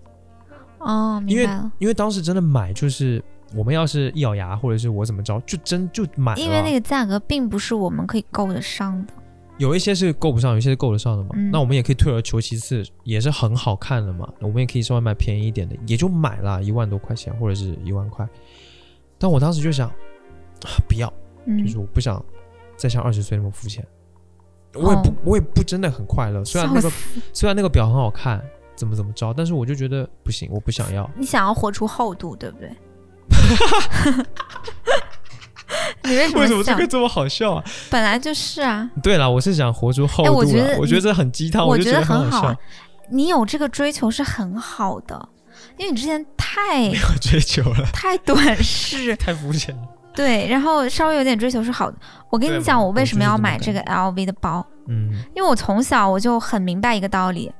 [0.78, 1.72] 哦，明白了。
[1.78, 3.22] 因为当时真的买，就是
[3.54, 6.40] 我们要是一咬牙，或者是我怎么着，就真就买了。
[6.40, 9.12] 因为那个价格并不是我们可以够得上的。
[9.58, 11.30] 有一些是够不上，有一些是够得上的嘛。
[11.50, 14.30] 那我们也可以退而求其次，也是很好看的嘛。
[14.40, 18.28] 我们也可以稍微买便宜一点的，也就买了一万多块钱或者是一万块。
[19.18, 19.94] 但我当时就想，啊
[20.86, 21.12] 不要，
[21.46, 22.22] 嗯就是我不想
[22.76, 23.86] 再像二十岁那么肤浅。
[24.74, 26.44] 我也不，哦我也不真的很快乐。
[26.44, 26.90] 虽然那个
[27.32, 31.10] 虽然那个表很好看，怎么怎么着，但是我就觉得不行，我不想要。
[31.16, 32.70] 你想要活出厚度，对不对？
[36.06, 36.78] 你为什么 想？
[36.88, 37.64] 这么好笑啊？
[37.90, 40.30] 本来就是啊，对了，我是想活出厚度了。
[40.30, 42.56] 哎我觉得我觉得这很鸡汤，我觉得很好啊。
[43.10, 45.28] 你有这个追求是很好的，
[45.78, 49.82] 因为你之前太 没有追求了，太短视， 太肤浅了。
[50.14, 51.96] 对，然后稍微有点追求是好的。
[52.30, 54.66] 我跟你讲，我为什么要买这个 LV 的包？
[54.88, 57.52] 嗯因为我从小我就很明白一个道理：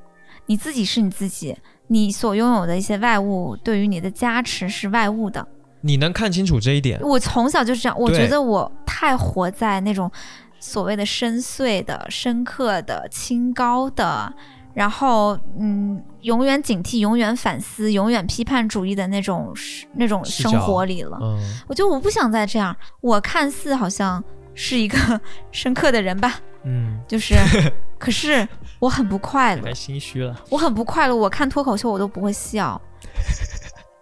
[0.47, 1.55] 你自己是你自己，
[1.87, 5.45] 你所拥有的一些外物对于你的加持是外物的。
[5.81, 10.11] 你能看清楚这一点，我从小就是这样，我觉得我太活在那种
[10.59, 14.33] 所谓的深邃的、深刻的、清高的，
[14.73, 19.53] 然后嗯，永远警惕、永远反思、永远批判主义的那种
[19.93, 21.17] 那种生活里了。
[21.21, 24.23] 嗯，我觉得我不想再这样，我看似好像
[24.55, 27.35] 是一个深刻的人吧，嗯，就是，
[27.99, 28.47] 可是
[28.79, 30.35] 我很不快乐太，心虚了。
[30.49, 31.15] 我很不快乐。
[31.15, 32.81] 我看脱口秀我都不会笑，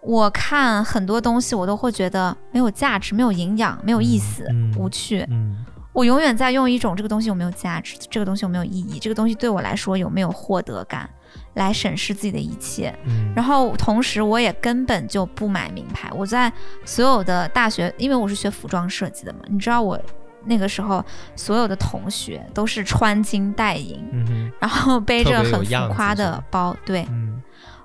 [0.06, 5.26] 我看很多东西我都会觉得没有价值、没有营养、没有意思、嗯无趣。
[5.28, 11.08] 嗯我永远在用一种这个东西有没有价值，这个东西有没有意义，这个东西对我来说有没有获得感，
[11.54, 12.94] 来审视自己的一切。
[13.06, 16.10] 嗯，然后同时，我也根本就不买名牌。
[16.14, 16.52] 我在
[16.84, 19.98] 所有的大学，因为我是学服装设计的嘛，你知道我
[20.44, 21.02] 那个时候
[21.34, 26.76] 所有的同学都是穿金戴银，嗯然后背着很浮夸的包。
[26.84, 27.40] 对嗯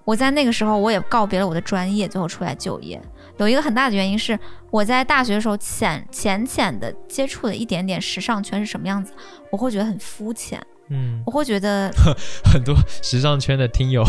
[0.06, 3.02] 我在那个时候，我也告别了我的专业，最后出来就业。
[3.38, 4.38] 有一个很大的原因是
[4.70, 9.14] 我在大学的时候浅浅浅的接触了一点点时尚圈是什么样子，
[9.52, 11.92] 我会觉得很肤浅，嗯，我会觉得
[12.46, 14.04] 很多时尚圈的听友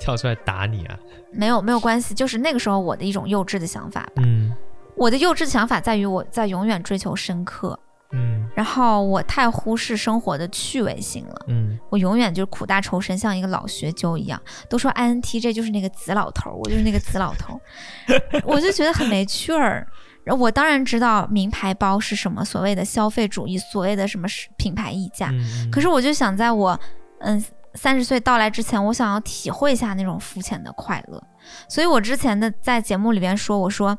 [0.00, 0.98] 跳出来打你啊。
[1.30, 4.22] 没有没有关系，就是那个时候我的一种幼稚的想法吧。
[4.24, 4.52] 嗯
[4.96, 7.78] 我的幼稚的想法在于我在永远追求深刻，
[8.12, 11.44] 嗯然后我太忽视生活的趣味性了。
[11.48, 14.40] 嗯，我永远就是苦大仇深，像一个老学究一样。
[14.68, 19.86] 都说 INTJ 就是那个死老头儿，我就是那个死老头儿， 我就觉得很没趣儿。
[20.24, 25.28] 然后我当然知道名牌包是什么，所谓的消费主义，所谓的什么是品牌溢价。
[25.32, 26.78] 嗯可是我就想在我
[27.20, 27.42] 嗯
[27.74, 31.22] 三十岁到来之前，我想要体会一下那种肤浅的快乐。
[31.68, 33.96] 所以我之前的在节目里边说，我说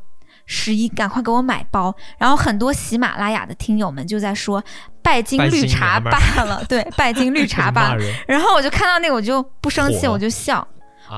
[0.51, 4.61] 十一赶快给我买包，然后很多喜马拉雅的听友们就在说
[5.03, 6.11] 拜金绿茶罢
[6.43, 8.03] 了， 对，拜金绿茶 罢了。
[8.27, 10.67] 然后我就看到那个，我就不生气，我就笑。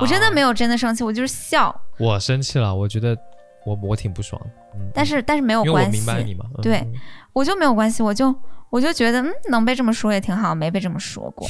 [0.01, 1.73] 我真的没有，真的生气，我就是笑。
[1.97, 3.17] 我生气了，我觉得
[3.65, 4.41] 我我挺不爽，
[4.75, 6.93] 嗯，但是但是没有关系我关系，明白你嘛，嗯对嗯。
[7.31, 8.35] 我就没有关系，我就
[8.69, 11.47] 我就觉得嗯，能被这么说也挺好，没被这么说过。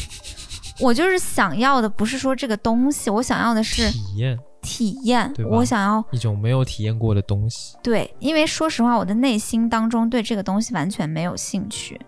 [0.82, 12.00] 我就是想要的不是说这个东西，我想要的是体验体验我想要一种没有体验过的东西，对，因为说实话，我的内心当中对这个东西完全没有兴趣。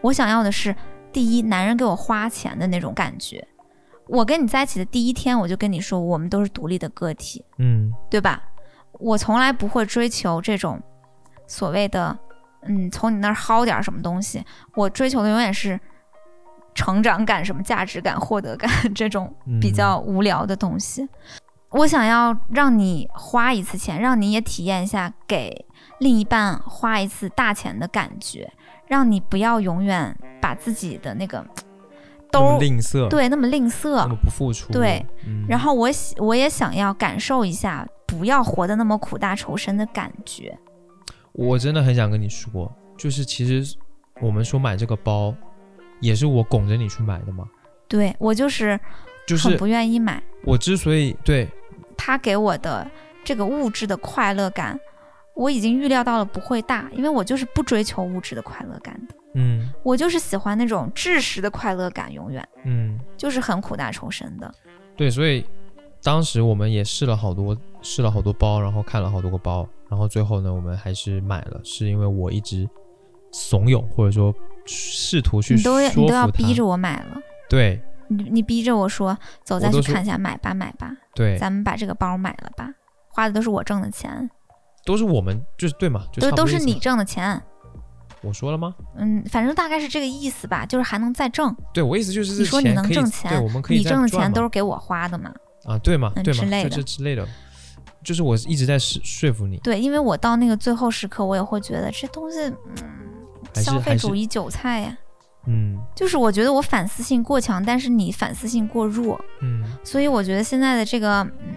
[0.00, 0.74] 我想要的是
[1.12, 3.46] 第一，男人给我花钱的那种感觉。
[4.08, 8.40] 我跟你在一起的第一天，我就跟你说，我们都是独立的个体，嗯对吧？
[8.92, 10.80] 我从来不会追求这种
[11.48, 12.16] 所谓的，
[12.62, 14.44] 嗯，从你那儿薅点儿什么东西。
[14.76, 15.78] 我追求的永远是
[16.76, 21.08] 成长感、什么价值感、获得感 这种比嗯较无聊的东西。
[21.70, 25.66] 我想要让你花一次钱，让你也体验一下给
[25.98, 28.48] 另一半花一次大钱的感觉，
[28.86, 31.44] 让你不要永远把自己的那个
[32.32, 34.16] 那么吝啬，对那么吝啬那么。
[34.22, 40.56] 不付出，对嗯，然后我喜我也想要感受一下，不要活得那么苦大仇深的感觉。
[41.32, 43.76] 我真的很想跟你说，就是其实
[44.22, 45.34] 我们说买这个包，
[46.00, 47.48] 也是我拱着你去买的吗。
[47.88, 48.78] 对我就是
[49.26, 51.48] 就是很不愿意买，我之所以对，
[51.96, 52.88] 他给我的
[53.24, 54.78] 这个物质的快乐感，
[55.34, 59.72] 我已经预料到了不会大，因为我就是不追求物质的快乐感的，嗯。
[59.82, 62.46] 我就是喜欢那种知识的快乐感，永远。
[62.64, 64.52] 嗯，就是很苦大仇深的。
[64.96, 65.44] 对，所以
[66.02, 72.68] 当时我们也试了好多，试了好多包，然后看了好多个包，然后最后呢，我们还是买了，是因为我一直
[73.30, 74.34] 怂恿或者说
[74.66, 82.68] 试图去你都要你都要逼着我买了，对你你逼着我说走，再去看一下，买吧买吧，对，咱们把这个包买了吧，
[83.08, 84.30] 花的都是我挣的钱，
[84.84, 87.40] 都是我们就是对嘛，就都都是你挣的钱。
[88.22, 88.74] 我说了吗？
[88.96, 91.54] 嗯，反正大概是这个意思吧，就是还能再挣。
[91.72, 95.32] 对我意思就是你说你能挣钱对，我们可以你挣的钱都是给我花的嘛？
[95.64, 97.28] 啊，对嘛，对嘛，之类的这之类的，
[98.02, 102.54] 就是我一直在说说服你，对，因为我到那个最后时刻，我也会觉得这东西，嗯，
[103.56, 104.96] 还是消费主义韭菜呀。
[105.48, 111.54] 嗯就是我觉得我反思性过强，但是你反思性过弱，嗯所以我觉得现在的这个，嗯，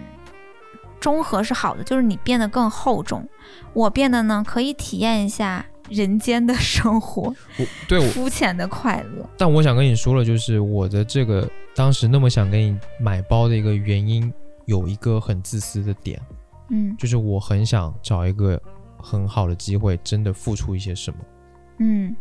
[1.00, 3.28] 中和是好的，就是你变得更厚重，
[3.72, 9.28] 我变得呢可以体验一下人间的生活，我对我，肤浅的快乐。
[9.36, 14.32] 但我想跟你说了，就是我的这个当时那么想给你买包的一个原因，
[14.66, 16.20] 有一个很自私的点，
[16.68, 18.62] 嗯就是我很想找一个
[19.02, 21.18] 很好的机会，真的付出一些什么。
[21.80, 22.14] 嗯，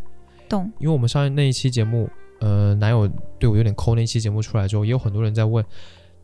[0.50, 0.72] 懂。
[0.80, 3.08] 因为我们上那一期节目，呃，男友
[3.38, 5.64] 对我有点抠，那一期节目出来之后，也有很多人在问，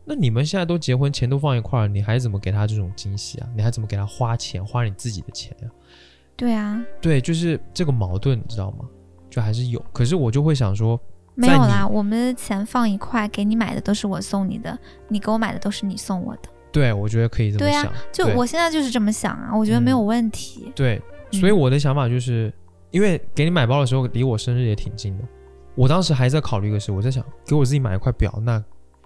[0.04, 3.48] 那你们现在都结婚，钱都放一块儿，你还怎么给他这种惊喜啊？
[3.54, 5.68] 你还怎么给他花钱，花你自己的钱呀、
[6.36, 8.86] 对啊，对，就是这个矛盾，你知道吗？
[9.30, 10.98] 就还是有，可是我就会想说，
[11.34, 14.78] 没有啦，我们的钱放一块，给你买的都是我送你的，
[15.08, 16.48] 你给我买的都是你送我的。
[16.72, 20.70] 对我觉得可以这么对啊想，对就我现在就是这么想啊，我觉得没有嗯问题。
[20.74, 21.00] 对，
[21.32, 22.52] 所以嗯我的想法就是，
[22.96, 25.24] 因为给你买包的时候离我生日也挺近的，
[25.74, 28.56] 我当时还在考虑一个事，我在想给我自己买一块表，那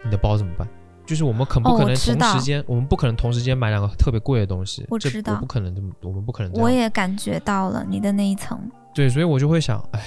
[0.05, 0.64] 你的包怎么办？
[1.05, 6.64] 就是我们可不哦可能同时间，我们不可能同时间买两个特别贵的东西，我知道我不可能这么，我们不可能这样。
[6.64, 8.57] 我也感觉到了你的那一层。
[8.95, 10.01] 对，所以我就会想，哎，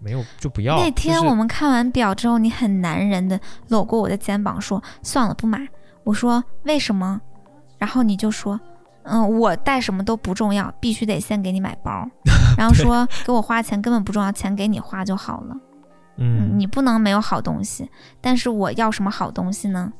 [0.00, 0.76] 没有就不要。
[0.76, 5.66] 那天我们看完表之后，你很男人的搂过我的肩膀说：“算了，不买。”
[6.04, 7.18] 我说：“为什么？”
[7.78, 8.60] 然后你就说
[9.04, 12.08] ：“嗯，我带什么都不重要，必须得先给你买包。
[12.58, 15.56] ”然后说：“给我花钱根本不重要，钱给你花就好了。
[16.16, 17.88] 嗯，嗯，你不能没有好东西。
[18.20, 19.92] 但是我要什么好东西呢？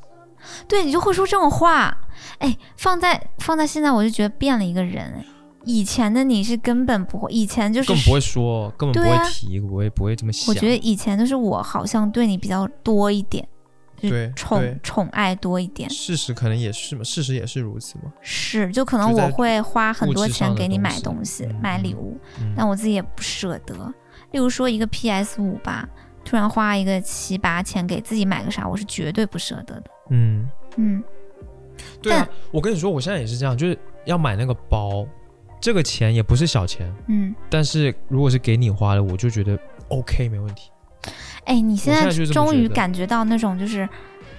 [0.67, 1.97] 对你就会说这种话。
[2.39, 5.13] 哎，放在放在现在，我就觉得变了一个人。
[5.17, 5.25] 哎，
[5.63, 10.47] 以前的你是根本不会，以前就是更不会说，根本不会提，不会不会这么想。
[10.47, 13.54] 我觉得以前就是我好像对你比较多一点，就是
[14.01, 15.89] 对宠宠爱多一点。
[15.89, 18.11] 事实可能也是嘛，事实也是如此嘛。
[18.21, 23.93] 是，就可能我会花很多钱给你买东西买礼物，嗯但我自己也不舍得。
[24.31, 25.87] 例如说一个 PS 五吧，
[26.23, 29.83] 突然花一个七八千给自己买个啥，我是绝对不舍得的。
[30.09, 31.03] 嗯，嗯，
[32.01, 35.05] 对啊，我跟你说，我现在也是这样，就是要买那个包，
[35.61, 39.57] 这个钱也不是小钱，嗯，但是如果是给你花的，我就觉得
[39.89, 40.69] OK 没问题。
[41.45, 43.87] 哎，你现在终于感觉到那种就是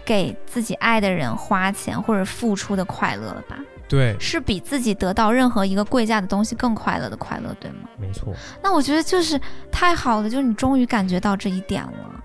[0.05, 3.59] 给自己爱的人花钱或者付出的快乐了吧？
[3.89, 7.89] 对，是比自己得到任何一个贵价的东西更快乐的快乐，对吗？
[7.97, 9.41] 没错，那我觉得就是
[9.71, 12.25] 太好了，就是你终于感觉到这一点了，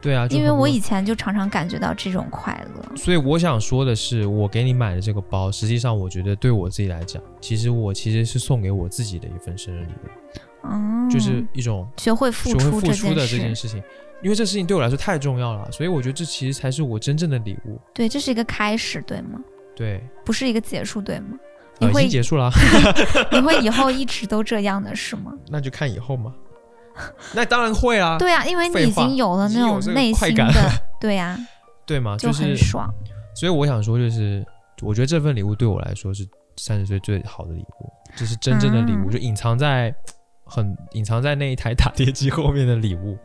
[0.00, 2.96] 对啊，因为我以前就常常感觉到这种快乐。
[2.96, 10.08] 所以我想说的是，我给你买的这个包，实际上我觉得对我自己来讲，其实我其实是送给我自己的一份生日礼物，
[10.64, 13.80] 嗯，就是一种学会付出这出的这，件事情。
[14.22, 17.78] 因为这事情对我来说太重要了，所以我觉得这其实才是我真正的礼物。
[17.94, 19.38] 对，这是一个开始，对吗？
[19.74, 21.38] 对，不是一个结束，对吗？
[21.78, 22.50] 你呃，已会经结束了，
[23.30, 25.32] 你会以后一直都这样的是吗？
[25.48, 26.34] 那就看以后嘛。
[27.34, 30.50] 那当然会啊，对啊，因为你已经有了那种内心的，
[30.98, 31.38] 对呀、
[31.84, 32.16] 对吗？
[32.16, 32.88] 就很是，爽。
[33.34, 34.42] 所以我想说，就是
[34.80, 39.94] 我觉得这份礼物对我来说是三十岁最好的礼物，就是真正的礼物，嗯就隐藏在
[40.46, 43.18] 很隐藏在那一台打碟机后面的礼物。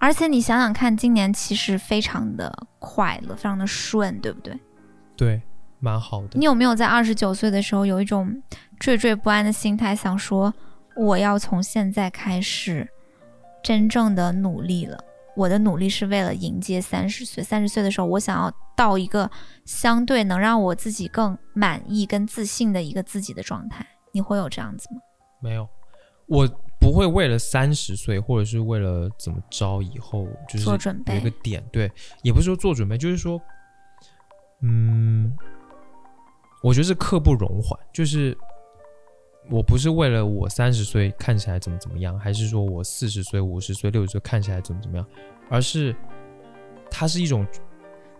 [0.00, 4.58] 而且你想想看，今年其实非常的快乐，非常的顺，对不对？
[5.14, 5.42] 对，
[5.78, 6.46] 蛮好的你。
[6.46, 8.42] 有没有在二十九岁的时候有一种
[8.80, 10.52] 惴惴不安的心态，想说
[10.96, 12.88] 我要从现在开始
[13.62, 14.98] 真正的努力了？
[15.36, 17.44] 我的努力是为了迎接三十岁。
[17.44, 19.30] 三十岁的时候，我想要到一个
[19.66, 23.86] 相对能让我自己更满意、跟自信的一个自己的状态。
[24.12, 25.00] 你会有这样子吗？
[25.42, 25.68] 没有，
[26.26, 26.48] 我
[26.80, 33.40] 不会为了三十岁，或者是为了怎么着以后，就是做准备有一个点，对，也不是说做准备，就是说，
[34.62, 35.30] 嗯，
[36.62, 38.36] 我觉得是刻不容缓，就是
[39.50, 45.06] 我不是为了我三十岁看起来怎么怎么样，还是说我四十岁、五十岁、六十岁看起来怎么怎么样，
[45.50, 45.94] 而是
[46.90, 47.46] 它是一种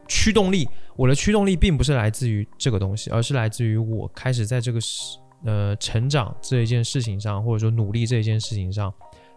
[0.06, 0.68] 驱动力。
[0.96, 8.92] 我的驱动力并不是来自于这个东西，而是来自于我开始在这个时呃成长这一件事情上，或者说努力这一件事情上，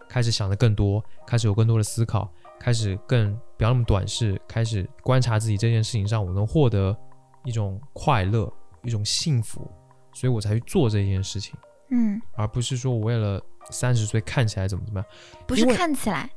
[0.08, 6.96] 开始想的更多，开始有更多的思考，开始更不要那么短视，开始观察自己这件事情上，我能获得
[7.44, 8.52] 一种快乐，
[8.82, 9.70] 一种幸福，
[10.12, 11.54] 所以我才去做这件事情，
[11.90, 13.40] 嗯，而不是说我为了
[13.70, 15.06] 三十岁看起来怎么怎么样。
[15.46, 16.28] 不是看起来，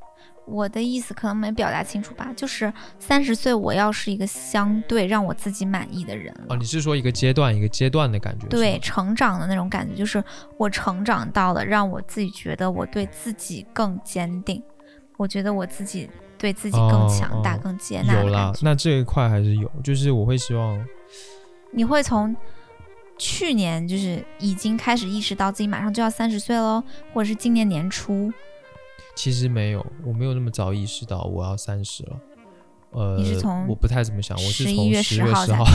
[0.48, 2.32] 我的意思可能没表达清楚吧？
[2.36, 6.46] 就是三十岁，我要是一个相对让我自己满意的人了。
[6.50, 8.48] 哦，你是说一个阶段一个阶段的感觉？
[8.48, 10.24] 对成长的那种感觉，就是
[10.58, 14.64] 我成长到了，让我自己觉得我对自己更坚定，
[15.18, 18.30] 我觉得我自己对自己更强大、更接纳有。
[18.30, 20.82] 啦那这一块还是有，就是我会希望，
[21.72, 22.34] 你会从
[23.18, 26.82] 去年就是已经开始意识到自己马上就要三十岁喽，
[27.14, 28.32] 或者是今年年初，
[29.18, 32.20] 其实没有，我没有那么早意识到我要三十了。
[32.92, 35.66] 呃，你是从我不太怎么想，我是11从月10号十月十号，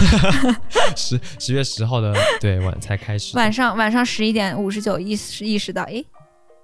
[0.97, 3.37] 十十月十号的对晚才开始。
[3.37, 6.07] 晚上晚上十一点五十九意识意识到，诶，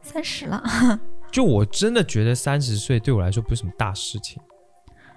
[0.02, 0.62] 三十了，
[1.32, 4.40] 就我真的觉得三十岁对我来说不是什么大事情，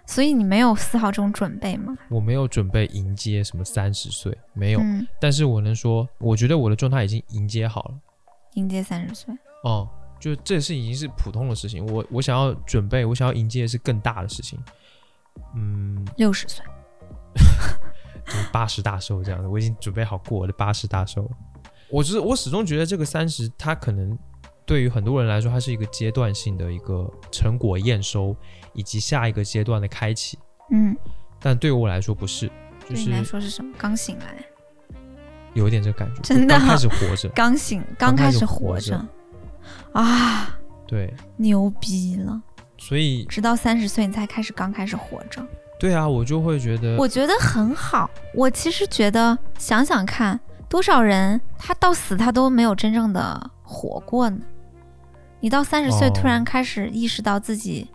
[0.07, 1.95] 所以你没有丝毫这种准备吗？
[2.09, 4.79] 我没有准备迎接什么三十岁，没有。
[4.81, 7.95] 嗯，但是我能说，我觉得我的状态已经迎接好了。
[8.55, 9.33] 迎接三十岁，
[9.63, 9.87] 哦，
[10.21, 11.85] 就这事已经是普通的事情。
[11.87, 14.57] 我我想要准备，我想要迎接的是更大的事情。
[15.55, 16.63] 嗯，六十岁，
[18.53, 21.31] 八十大寿这样的，我已经准备好过我的八十大寿了。
[21.89, 24.17] 我是我始终觉得这个三十，它可能
[24.65, 28.35] 对于很多人来说，它是一个阶段性的一个成果验收，
[28.73, 30.37] 以及下一个阶段的开启。
[30.69, 30.95] 嗯，
[31.39, 32.47] 但对于我来说不是，
[32.87, 33.73] 就是对你来说是什么？
[33.77, 34.45] 刚醒来，
[35.53, 37.29] 有一点这个感觉，真的刚开始活着。
[37.29, 39.05] 刚醒，刚开始活着，
[39.93, 40.57] 啊，
[40.87, 42.41] 对，牛逼了！
[42.77, 45.45] 所以直到三十岁你才开始刚开始活着，
[45.79, 48.09] 对啊，我就会觉得，我觉得很好。
[48.33, 54.39] 我其实觉得，想想看，多少人他到死他都没有真正的活过呢？
[55.39, 57.89] 你到三十岁哦突然开始意识到自己，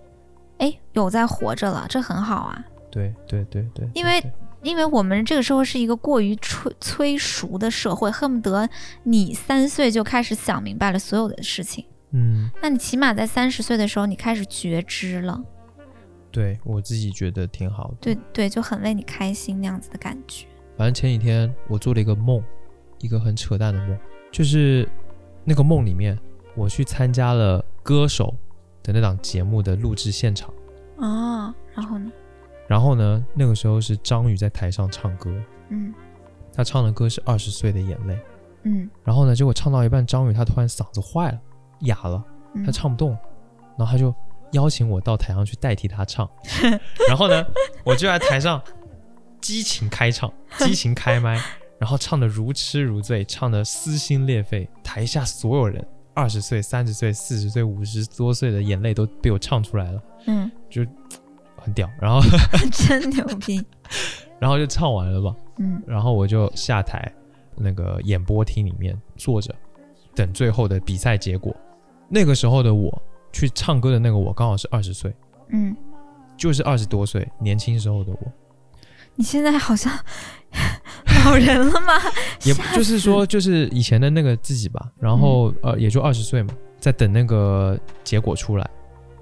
[0.59, 2.65] 哎，有在活着了，这很好啊。
[2.91, 4.33] 对对对对，因为对
[4.67, 8.69] 因为我们这个社会是一个过于催催熟的社会，恨不得
[9.05, 11.85] 你三岁就开始想明白了所有的事情。
[12.11, 15.41] 嗯，那你起码在三十岁的时候，你开始觉知了，
[16.33, 17.97] 对我自己觉得挺好的。
[18.01, 20.47] 对对，就很为你开心那样子的感觉。
[20.77, 22.43] 反正前几天我做了一个梦，
[22.99, 23.97] 一个很扯淡的梦，
[24.33, 24.89] 就是
[25.45, 26.19] 那个梦里面，
[26.57, 28.35] 我去参加了歌手
[28.83, 30.53] 的那档节目的录制现场。
[30.97, 32.11] 哦，然后呢？
[32.69, 35.33] 然后呢，那个时候是张宇在台上唱歌，
[35.71, 35.95] 嗯。
[36.53, 38.15] 他唱的歌是《二十岁的眼泪》。
[38.63, 38.89] 嗯。
[39.05, 41.41] 然后呢，结果唱到一半，张宇他突然嗓子坏了，
[41.81, 43.11] 哑了，嗯，他唱不动，
[43.79, 44.15] 然后他就
[44.53, 46.29] 邀请我到台上去代替他唱。
[47.09, 47.45] 然后呢，
[47.85, 48.61] 我就在台上
[49.41, 51.39] 激情开唱， 激情开麦，
[51.79, 60.51] 然后唱的如痴如醉，唱的撕心裂肺，台下所有人，二十岁、三十岁、四十岁、五十多岁的眼泪都被我唱出来了，嗯，
[61.67, 61.91] 很屌。
[62.01, 62.21] 然后，
[62.73, 63.61] 真牛逼。
[64.39, 67.11] 然后就唱完了嘛，嗯然后我就下台
[67.57, 69.55] 那个演播厅里面坐着，
[70.15, 71.55] 等最后的比赛结果。
[72.09, 73.03] 那个时候的我
[73.33, 75.13] 去唱歌的那个我刚好是二十岁，
[75.49, 75.75] 嗯，
[76.37, 78.19] 就是二十多岁年轻时候的我，
[79.17, 79.91] 你现在好像
[81.25, 81.95] 老人了吗？
[82.45, 84.93] 也就是说就是以前的那个自己吧。
[85.01, 88.69] 然后、嗯呃也就二十岁嘛，在等那个结果出来，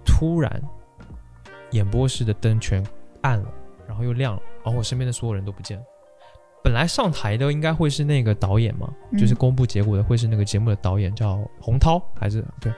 [0.05, 0.63] 突然
[1.75, 2.83] 演播室的灯全
[3.23, 3.53] 暗了，
[3.87, 5.85] 然后又亮了，然后我身边的所有人都不见了。
[6.63, 12.73] 本来上台的应该会是那个导演嘛，就是嗯公布结果的会是那个节目的导演叫洪涛，还是对，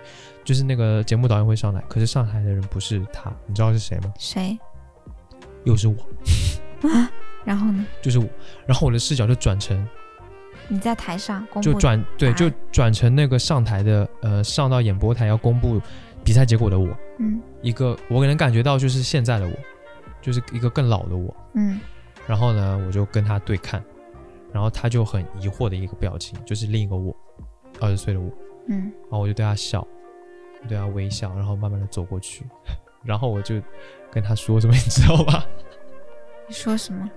[0.44, 4.12] 就是那个节目导演会上来，可是上台的人不是他，你知道是谁吗？
[4.18, 4.58] 谁？
[5.64, 5.94] 又是我
[6.88, 7.10] 啊，
[7.44, 7.86] 然后呢？
[8.02, 8.26] 就是我，
[8.66, 9.86] 然后我的视角就转成
[10.68, 15.80] 你在台上公布就转对，就转成那个上台的呃上到演播台要公布
[16.26, 16.88] 比赛结果的我，
[17.20, 19.52] 嗯一个我能感觉到就是现在的我，
[20.20, 21.80] 就是一个更老的我，嗯
[22.26, 23.80] 然后呢我就跟他对看，
[24.52, 27.14] 然后他就很疑惑的一个表情，就是另一个我，
[27.80, 28.28] 二十岁的我。
[28.68, 29.86] 嗯然后我就对他笑，
[30.68, 32.44] 对他微笑，然后慢慢的走过去，
[33.04, 33.62] 然后我就
[34.10, 35.46] 跟他说什么， 你知道吧？
[36.48, 37.08] 你说什么？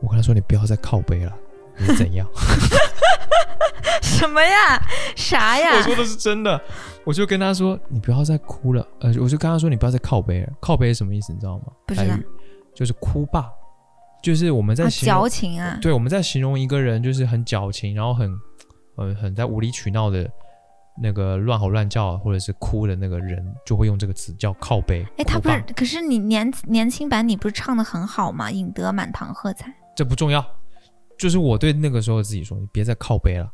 [0.00, 1.36] 我跟他说你不要再靠背了，
[1.76, 2.24] 你怎样？
[4.00, 4.80] 什么呀？
[5.16, 5.76] 啥呀？
[5.78, 6.60] 我说的是真的，
[7.04, 11.32] 我就跟他说你不要再哭了，呃，我就跟他说你不要再靠背了，靠背是什么意思？
[11.32, 11.64] 你知道吗？
[11.86, 12.16] 不知道
[12.74, 13.50] 就是哭爸，
[14.22, 15.78] 就是我们在啊，形容，矫情啊！
[15.82, 18.32] 对，我们在形容一个人就是很矫情，然后很
[18.96, 20.30] 呃很在无理取闹的。
[21.00, 25.02] 那个乱吼乱叫或者是哭的那个人，就会用这个词叫靠背。
[25.16, 28.50] 哎，他不是，可是你年年轻版你不是唱的很好吗？
[28.50, 29.74] 引得满堂喝彩。
[29.96, 30.44] 这不重要，
[31.18, 33.50] 就是我对那个时候的自己说，你别再靠背了。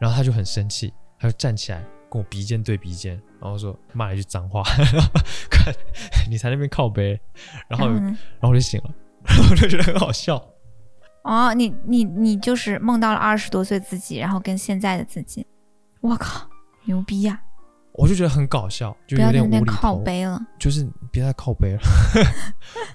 [0.00, 4.62] 然后他就很生气，他就站起来跟我鼻尖对鼻尖，然后说骂了一句脏话，
[5.50, 5.74] 看
[6.30, 7.20] 你才那边靠背，
[7.68, 8.94] 然后然然后我就醒了，
[9.24, 10.42] 然后我就觉得很好笑。
[11.24, 15.46] 哦，你你你就是梦到了二十多岁自己，然后跟现在的自己，
[16.00, 16.48] 我靠，
[16.84, 17.38] 牛逼呀、
[17.92, 21.80] 我就觉得很搞笑，就有点无厘那边靠头，背了，就是别再靠背了。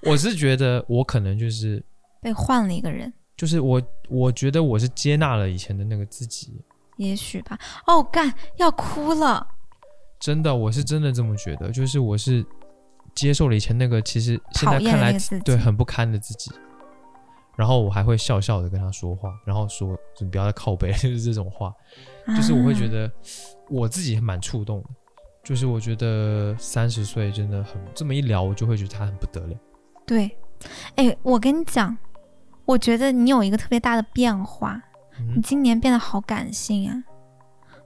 [0.03, 1.83] 我是觉得我可能就是
[2.21, 6.59] 被换了一个人，就是我我觉得我是接纳了以前的那个自己，
[6.97, 7.57] 也许吧。
[7.87, 9.47] 哦，干，要哭了。
[10.19, 12.45] 真的，我是真的这么觉得，就是我是
[13.13, 16.51] 接受了以前那个其实现在看来对很不堪的自己，
[17.55, 21.73] 然后我还会笑笑的跟他说话，然后说你不要再靠背， 就是这种话，
[22.35, 23.11] 就是我会觉得
[23.69, 24.89] 我自己蛮触动的，
[25.43, 29.55] 就是我觉得三十岁真的很这么一聊，我就会觉得他很不得了。
[30.05, 30.37] 对，
[30.95, 31.97] 哎，我跟你讲，
[32.65, 34.81] 我觉得你有一个特别大的变化，
[35.27, 37.03] 你嗯，今年变得好感性啊！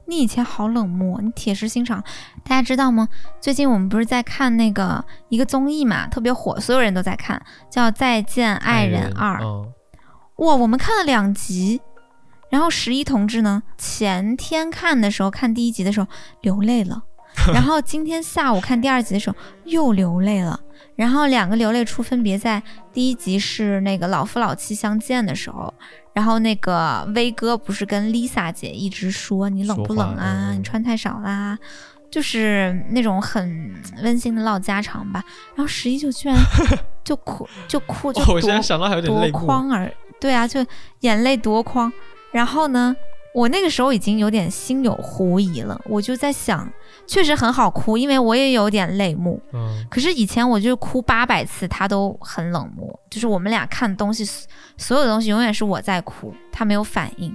[0.05, 2.01] 你以前好冷漠，你铁石心肠。
[2.43, 3.09] 大家知道吗？
[3.41, 9.39] 最近我们不是在看那个一个综艺嘛，特别火，所有人都在看，叫《再见爱人二》。
[9.43, 9.71] 嗯，
[10.37, 11.81] 哇，我们看了两集，
[12.49, 16.07] 然后十一同志呢，前天看的时候看第一集的时候
[16.41, 17.03] 流泪了，
[17.53, 19.35] 然后今天下午看第二集的时候
[19.65, 20.59] 又流泪了，
[20.95, 22.61] 然后两个流泪处分别在
[22.91, 25.73] 第一集是那个老夫老妻相见的时候，
[26.13, 31.57] 然后那个威哥不是跟 Lisa 姐一直说你冷不冷啊，嗯你穿太少啦。
[32.09, 35.21] 就是那种很温馨的唠家常吧，
[35.55, 36.37] 然后十一就居然
[37.03, 39.37] 就哭就哭就哦我现在想到还有点夺泪目。
[39.37, 40.65] 眶而对啊，就
[41.01, 41.91] 眼泪夺眶。
[42.31, 42.95] 然后呢，
[43.37, 46.67] 我那个时候已经有点心有狐疑了，我就在想，
[47.05, 49.39] 确实很好哭，因为我也有点泪目。
[49.53, 54.25] 嗯，可是以前我就哭八百次，他都很冷漠，就是我们俩看东西，
[54.75, 57.31] 所有的东西永远是我在哭，他没有反应。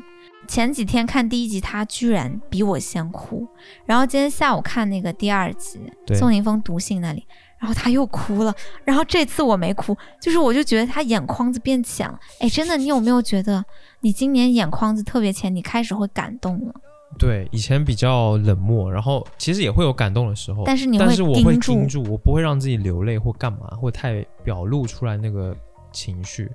[0.49, 3.47] 前几天看第一集，他居然比我先哭，
[3.87, 5.79] 然后今天下午看那个第二集
[6.17, 7.25] 宋宁峰读信那里，
[7.63, 8.53] 然后他又哭了，
[8.85, 12.19] 然后这次我没哭，就是我就觉得他眼眶子变浅了。
[12.41, 13.65] 哎，真的，你有没有觉得
[14.01, 16.75] 你今年眼眶子特别浅，你开始会感动了？
[17.17, 25.57] 对，以前比较冷漠，然后其实也会有感动的时候，但是你但是我会住，我不会让自己流泪或干嘛，或太表露出来那个
[25.93, 26.51] 情绪。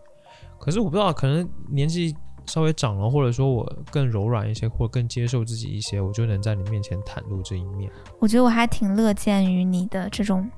[0.60, 2.14] 可是我不知道，可能年纪
[2.48, 7.92] 稍微长了，或者说我更柔软一些，或者更接受自己一些，我就能在你面前袒露这一面。
[8.20, 10.50] 我觉得我还挺乐见于你的这种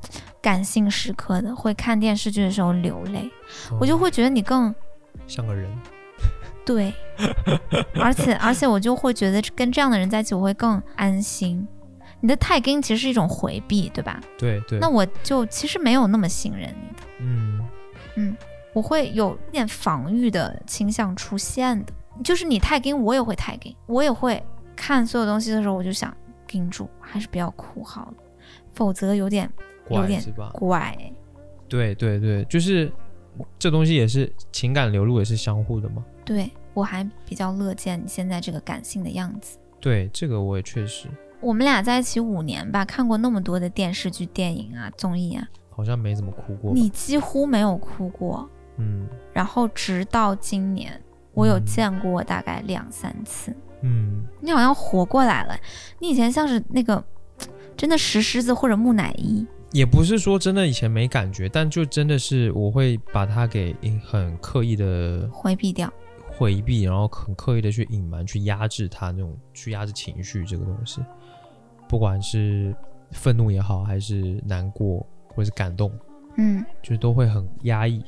[0.42, 3.30] 感性时刻的，会看电视剧的时候流泪，
[3.80, 4.74] 我就嗯会觉得你更
[5.28, 5.70] 像个人，
[6.66, 6.94] 对，
[8.00, 11.68] 而且而且我就会觉得跟这样的人在一起，我会更安心。
[12.22, 14.20] 你的太根其实是一种回避，对吧？
[14.38, 17.66] 对对，那我就其实没有那么信任你的，嗯。
[18.16, 18.36] 嗯，
[18.74, 21.94] 我会有一点防御的倾向出现的。
[22.24, 24.44] 就是你太根，我也会太根，我也会
[24.76, 26.16] 看所有东西的时候，我就想
[26.46, 28.14] 盯住，还是不要哭好了，
[28.74, 29.50] 否则有点
[29.90, 30.22] 有点？
[30.52, 30.98] 怪。
[31.70, 32.92] 对对对，就是
[33.58, 36.04] 这东西也是情感流露，也是相互的嘛。
[36.26, 39.58] 对我还比较乐见你现在这个感性的样子。
[39.80, 41.08] 对，这个我也确实
[41.40, 46.74] 我们俩在一起五年吧，看过那么多的电视剧、电影啊、综艺啊，好像没怎么哭过。
[46.74, 48.50] 你几乎没有哭过。
[48.80, 51.00] 嗯然后直到今年，
[51.34, 53.56] 我有嗯见过大概两三次。
[53.82, 55.58] 嗯，你好像活过来了，
[56.00, 57.04] 你以前像是那个
[57.78, 59.46] 真的石狮子或者木乃伊。
[59.72, 65.94] 也不是说真的以前没感觉，但就真的是我会把它给很刻意的回避掉。
[66.28, 71.02] 回避，然后很刻意的去隐瞒、去压制它那种，去压制情绪这个东西，
[71.88, 72.74] 不管是
[73.12, 75.92] 愤怒也好，还是难过或者是感动，
[76.38, 78.04] 嗯，就是都会很压抑。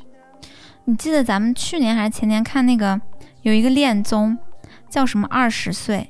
[0.86, 3.00] 你记得咱们去年还是前年看那个
[3.44, 4.38] 有一个恋综，
[4.90, 6.10] 叫什么二十岁，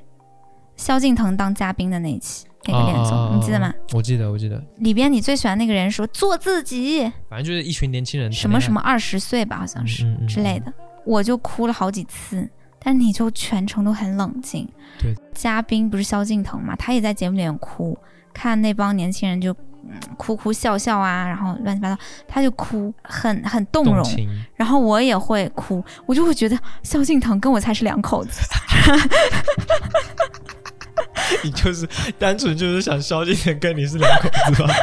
[0.76, 3.74] 萧敬腾当嘉宾的那一期那个恋综，啊你记得吗？？
[3.94, 10.74] 我记得，我记得，里边你最喜欢那个人说做自己，反正就是一群年轻人什么什么么二十岁吧，好像是、嗯嗯嗯之类的，
[11.06, 12.50] 我就哭了好几次，
[12.80, 14.68] 但你就全程都很冷静。
[15.00, 17.98] 对，嘉宾不是萧敬腾嘛，他也在节目里面哭，
[18.34, 19.56] 看那帮年轻人就。
[19.90, 28.42] 嗯哭哭笑笑啊，然后乱七八糟，他就哭，很很动容，动，然后我也会哭，我就会觉得萧敬腾跟我才是两口子。
[31.44, 31.88] 你就是
[32.20, 34.74] 单纯就是想萧敬腾跟你是两口子吧？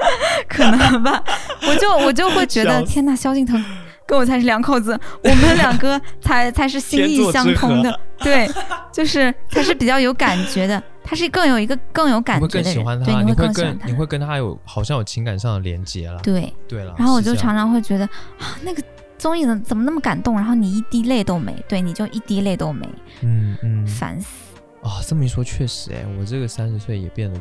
[0.48, 1.22] 可能吧，
[1.68, 3.62] 我就我就会觉得天呐，萧敬腾
[4.06, 8.48] 跟我才是两口子，我们两个才才是心意相通的，对，
[8.92, 16.20] 就是才是比较有感觉的，他是更有一个更有感觉的人，更喜欢他，对，你你会更喜欢他更你，会跟他有好像有情感上的连接了。
[16.20, 18.04] 对，对了，然后我就常常会觉得
[18.38, 18.82] 啊，那个
[19.16, 22.86] 综艺怎怎么那么感动，然后你一滴泪都没，对，你就一滴泪都没，
[23.22, 24.56] 嗯嗯烦死。
[24.82, 27.40] 啊，这么一说确实哎，我这个三十岁也变得，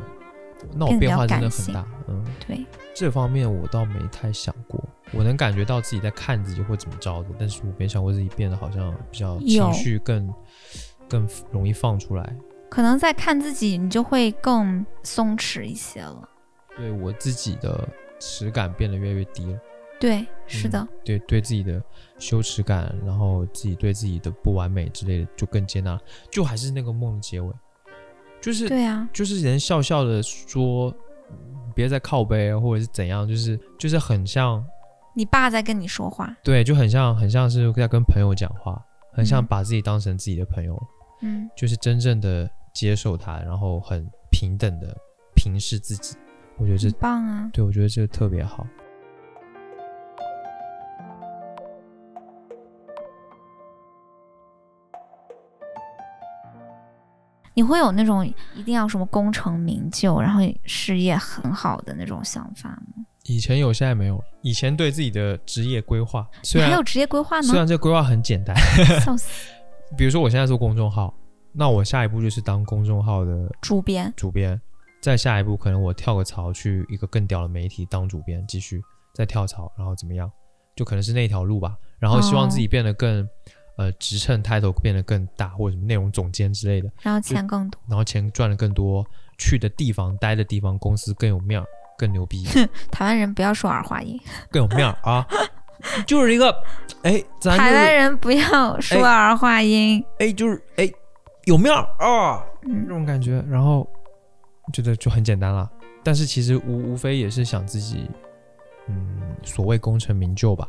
[0.73, 2.23] 那我变化真的很大，嗯。
[2.47, 10.33] 对，这方面我倒没太想过，我能感觉到自己在看自己或怎么着的，但是我没想过自己变得好像比较情绪更
[11.09, 12.35] 更容易放出来。
[12.75, 16.29] 可能在看自己，你就会更松弛一些了。
[16.75, 17.87] 对我自己的
[18.19, 19.57] 耻感变得越来越低了。
[19.97, 21.81] 对，是的，嗯对对自己的
[22.19, 25.97] 羞耻感，然后自己对自己的不完美之类的就更接纳，
[26.29, 27.49] 就还是那个梦的结尾，
[28.41, 30.93] 就是对啊，就是人笑笑的说
[31.31, 34.61] 嗯别再靠背啊或者是怎样，就是就是很像
[35.13, 39.47] 你爸在跟你说话，对，就很像很像是在跟朋友讲话，很像嗯。
[39.47, 40.77] 把自己当成自己的朋友，
[41.21, 44.87] 嗯，就是真正的接受它，然后很平等的、
[45.33, 46.17] 平平视自己。
[46.57, 47.49] 我觉得这很棒啊！
[47.53, 48.67] 对我觉得这个特别好。
[57.53, 63.05] 你会有那种一定要什么功成名就，然后事业很好的那种想法吗？
[63.23, 64.21] 以前有，现在没有。
[64.41, 68.53] 以前对自己的职业规划，虽然还有职业规划呢虽，然这个规划很简单，
[68.99, 69.49] 笑死！
[69.97, 71.13] 比如说我现在做公众号，
[71.57, 74.59] 那我下一步就是当公众号的主编，主编，
[75.01, 78.81] 再下一步可能我跳个槽去一个更屌的媒体当主编，继续
[79.13, 80.29] 再跳槽，然后怎么样？
[80.75, 81.77] 就可能是那条路吧。
[81.97, 83.27] 然后希望自己变得更、
[83.77, 87.81] 呃职称 title 变得更大，或者什么内容总监之类的，然后钱更多。
[87.87, 89.05] 然后钱赚的更多，
[89.37, 91.65] 去的地方待的地方公司更有面儿，
[91.97, 92.43] 更牛逼，
[92.91, 94.19] 台湾人不要说儿化音，
[94.51, 95.25] 更有面儿啊！
[96.05, 96.51] 就是一个
[97.03, 100.03] 哎，咱就台湾人不要说儿化音。
[100.19, 100.91] 哎，就是哎
[101.45, 102.43] 有面儿啊！
[102.61, 103.87] 这嗯，种感觉，然后
[104.73, 105.69] 觉得就很简单了。
[106.03, 108.09] 但是其实无无非也是想自己，
[108.87, 110.67] 嗯，所谓功成名就吧，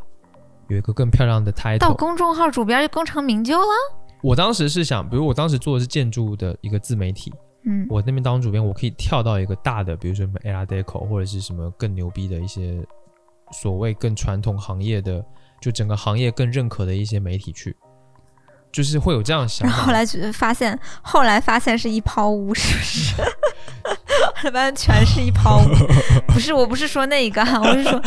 [0.68, 1.78] 有一个更漂亮的 title。
[1.78, 3.66] 到公众号主编就功成名就了。
[4.22, 7.32] 我当时是想，比如我当时做的是建筑的一个自媒体，
[7.64, 12.82] 嗯，我那边当主编，我可以跳到一个大的，比如说什么 Art Deco 或者是什么更牛逼的一些
[13.52, 15.24] 所谓更传统行业的，
[15.60, 17.76] 就整个行业更认可的一些媒体去，
[18.76, 19.74] 就是会有这样的想法。
[19.74, 23.14] 然后后来觉得发现，后来发现是一泡污，是不是？
[24.52, 25.64] 发现全是一泡污，
[26.28, 28.02] 不是，我不是说那个啊，我是说，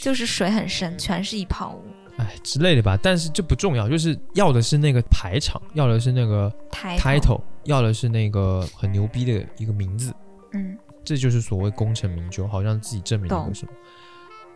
[0.00, 1.84] 就是水很深，全是一泡污。
[2.16, 10.10] 哎之类的吧，但是这不重要，就是要的是那个排场，要的是那个 title，title，要的是那个很牛逼的一个名字，
[10.54, 13.72] 嗯，这就是所谓功成名就，好像自己证明了个什么。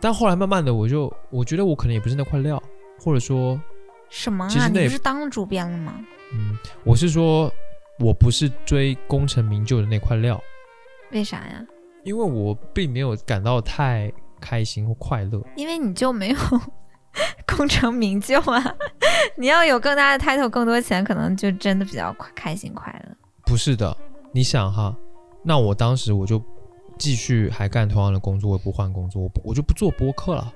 [0.01, 2.61] 但后来慢慢的，我就我觉得我可能也不是那块料，
[2.97, 3.59] 或者说，
[4.09, 4.67] 什么啊？
[4.67, 5.93] 你不是当了主编了吗？
[6.33, 7.51] 嗯，我是说
[7.99, 10.41] 我不是追功成名就的那块料，
[11.11, 11.65] 为啥呀？
[12.03, 15.41] 因为我并没有感到太开心或快乐。
[15.55, 16.37] 因为你就没有
[17.57, 18.75] 功成名就啊！
[19.35, 23.15] 你要有更大的 title，更多钱，可能就真的比较快开心快乐。
[23.45, 23.95] 不是的，
[24.31, 24.95] 你想哈，
[25.43, 26.41] 那我当时我就
[26.97, 30.53] 继续还干同样的工作，我也不换工作，我不我就不做播客了。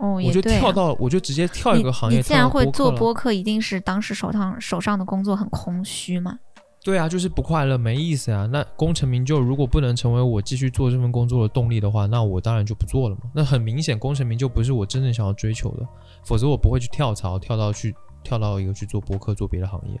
[0.00, 0.40] 哦，我就。
[0.46, 2.16] 跳到，我就直接跳一个行业。
[2.16, 6.38] 你，既然会做播，客，一定是当时手上手上的工作很空虚嘛？
[6.84, 8.46] 对啊，就是不快乐，没意思啊。
[8.46, 13.22] 那功成名就，如果不能成为我继续做这份工作的动力的话，那我当然就不做了嘛。
[13.34, 15.86] 那很明显，功成名就不是我真正想要追求的，
[16.24, 20.00] 否则我不会去跳槽，跳到去跳到一个去做播客，做别的行业。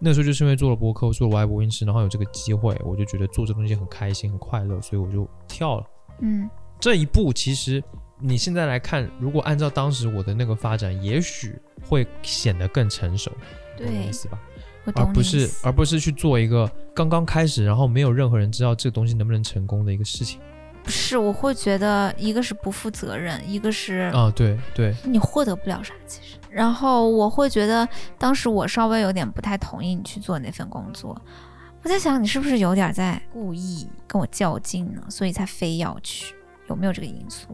[0.00, 5.86] 那时候就是因为做了播客，做了我爱播音师，然后有这个机会，我就觉得做这东西很开心、很快乐，所以我就跳了。
[6.20, 7.82] 嗯，这一步其实
[8.18, 11.54] 你现在来看，如果按照当时我的那个发展，也许
[11.86, 13.30] 会显得更成熟，
[13.76, 14.38] 对意，思吧？
[14.94, 20.40] 而不是而不是去做一个刚刚开始，然后没有任何人知道这个东西能不能成功的一个事情
[20.84, 24.32] 不是，我会觉得一个是不负责任，一个是啊！
[24.36, 26.36] 对对，你获得不了啥，其实。
[26.48, 27.86] 然后我会觉得，
[28.16, 31.20] 当时我稍微有点不太同意你去做那份工作。
[31.82, 35.02] 我在想，你是不是有点在故意跟我较劲呢？
[35.08, 36.32] 所以才非要去，
[36.68, 37.48] 有没有这个因素？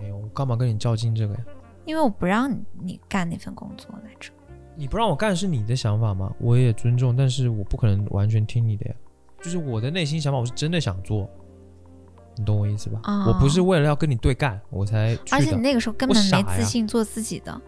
[0.00, 1.40] 没有，我干嘛跟你较劲这个呀？
[1.84, 4.30] 因为我不让你你干那份工作来着。
[4.76, 6.32] 你不让我干是你的想法吗？
[6.38, 8.94] 我也尊重，但是我不可能完全听你的呀。
[9.42, 11.28] 就是我的内心想法，我是真的想做，
[12.36, 13.00] 你懂我意思吧？
[13.04, 15.18] 哦我不是为了要跟你对干，我才。
[15.32, 17.60] 而且你那个时候根本没自信做自己的，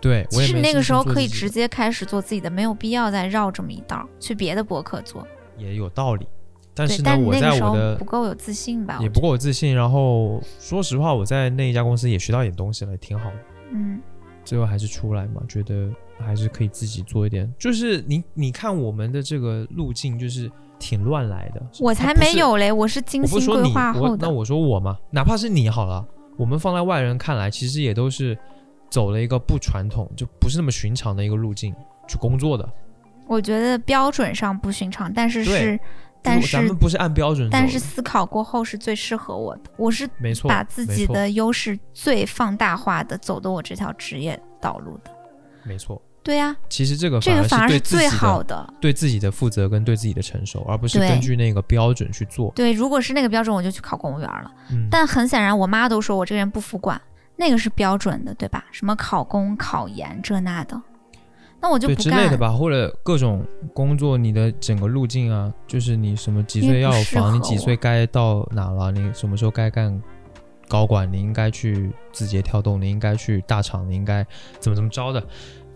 [0.00, 5.26] 对，我其实那个时候可以直接开始做自己的，没有必要再绕这么一道去别的博客做。
[5.56, 6.26] 也有道理，
[6.74, 8.98] 但，是呢，我在我的不够有自信吧？
[9.00, 13.36] 也不够有自信，然后说实话，我在那一家公司也学到一点东西了，挺好的。
[13.72, 14.00] 嗯，
[14.44, 17.52] 最后还是出来嘛，觉得还是可以自己做一点。
[17.58, 21.62] 就是你你看我们的这个路径，就是挺乱来的。
[21.80, 24.26] 我才没有嘞，我是精心规划后的。
[24.26, 26.06] 那我说我嘛，哪怕是你好了，
[26.36, 28.36] 我们放在外人看来，其实也都是
[28.90, 31.74] 走了一个不传统，就不是那么寻常的一个路径
[32.08, 32.68] 去工作的。
[33.26, 35.78] 我觉得标准上不寻常，但是是，
[36.22, 39.62] 但是咱们不是按标准，但是思考过后是最适合我的。
[39.76, 45.10] 我是没错，把自己的优势最放大化的走的我这条职业道路的。
[45.64, 46.00] 没错。
[46.24, 48.74] 对呀、其实这个这个反而是最好的的。
[48.80, 52.52] 对自己的负责跟对自己的成熟，而不是根据那个标准去做。
[52.54, 54.48] 对，如果是那个标准，我就去考公务员了。
[54.70, 57.00] 嗯，但很显然，我妈都说我这个人不服管，
[57.34, 58.64] 那个是标准的，对吧？
[58.70, 60.80] 什么考公、考研这那的，
[61.62, 62.02] 那我就不干。
[62.02, 63.42] 之类的吧，或者各种
[63.72, 70.02] 工作，你的整个路径啊，就是你什么几岁要房，你几岁该到哪了，你什么时候该干
[70.68, 74.26] 高管，你应该去字节跳动，你应该去大厂，你应该
[74.58, 75.20] 怎么怎么着的，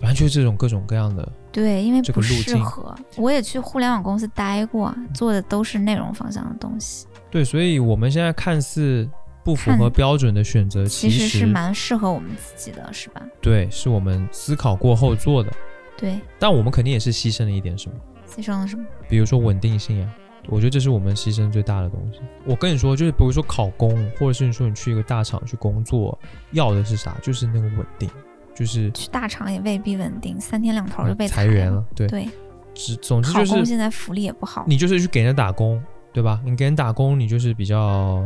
[0.01, 1.27] 反正就是这种各种各样的。
[1.53, 2.95] 对，因为不这个路径适合。
[3.17, 9.09] 我也去互联网公司待过，做的都是内容方向的东西，对，所以我们现在看似
[9.45, 13.23] 不符合标准的选择，其实是蛮适合我们自己的，是吧？
[13.41, 15.51] 对，是我们思考过后做的。
[15.97, 17.97] 对，但我们肯定也是牺牲了一点什么，
[18.29, 18.85] 牺牲了什么？
[19.09, 20.15] 比如说稳定性呀、
[20.49, 22.21] 我觉得这是我们牺牲最大的东西。
[22.45, 26.19] 我跟你说，就是比如说考公，或者是你说你去一个大厂去工作，
[26.53, 27.17] 要的是啥？
[27.23, 28.09] 就是那个稳定，
[28.55, 31.85] 就是去大厂也未必稳定，三天两头就被裁员了。
[31.95, 32.29] 对，对，
[32.75, 34.65] 只总之就是现在福利也不好。
[34.69, 35.83] 你就是去给人打工，
[36.13, 36.41] 对吧？
[36.45, 38.25] 你给人打工，你就是比较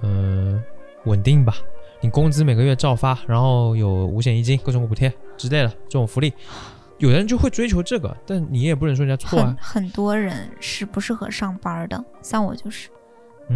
[0.00, 0.62] 呃
[1.04, 1.56] 稳定吧。
[2.02, 6.32] 你工资每个月照发，然后有五险一金、各种补贴之类的这种福利，
[7.00, 9.56] 有的人就会追求这个，但你也不能说人家错很啊。
[9.60, 12.88] 很多人是不适合上班的，像我就是，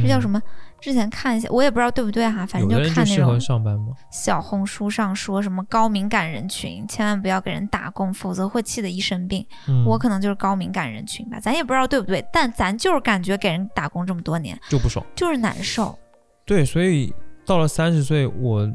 [0.01, 0.39] 这叫什么？
[0.39, 0.43] 么？
[0.81, 3.95] 之前看一下，我也不知道对不对哈，反正就看那种上班吗？
[4.11, 9.47] 小红书上说什么高敏感人群，千万不要给人打工，否则会气得一身病。
[9.67, 15.05] 嗯，我可能就是高敏感人群吧，咱也不知道对不对，但咱就是感觉给人打工这么多年，就不爽。
[15.15, 15.99] 就是难受。
[16.45, 17.11] 对，所以
[17.47, 18.71] 到了三十岁，我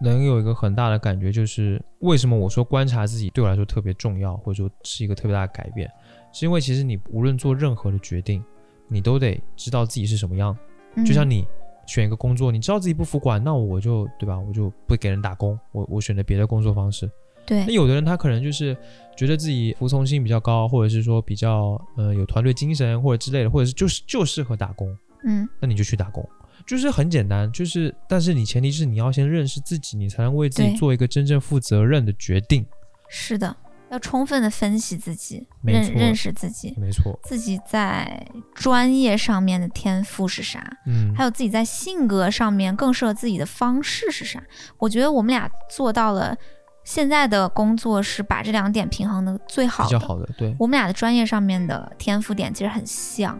[0.00, 5.90] 能有一个很大的感觉，就是为什么我说观察自己对我来说特别重要，或者说是一个特别大的改变，
[6.32, 8.42] 是因为其实你无论做任何的决定，
[8.88, 10.56] 你都得知道自己是什么样。
[10.94, 11.46] 嗯、就像你
[11.86, 14.38] 选一个工作，你知道自己不服管，那我就对吧？
[14.38, 17.10] 我就不给人打工，我我选择别的工作方式。
[17.46, 18.76] 对那有的人他可能就是
[19.16, 26.26] 觉得自己服从性比较高，或者是说比较呃有团队精神或者之类的，或者是就是就适合打工，嗯，那你就去打工，
[26.70, 32.64] 就是很简单，就是但是你前提是你要先认识自己，你才能为自己做一个真正负责任的决定。
[33.08, 33.56] 是的，
[33.90, 44.40] 要充分的分析自己，认认识自己，没错，自己在专业上面的天赋是啥，嗯，还有自己在性格上面更适合自己的方式是啥。
[44.78, 46.36] 我觉得我们俩做到了，
[46.84, 49.90] 现在的工作是把这两点平衡的最好的。
[49.90, 53.36] 比较好的，对，我们俩的专业上面的天赋点其实很像，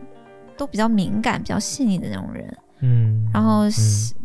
[0.56, 3.72] 都比较敏感、比较细腻的那种人，嗯，然后嗯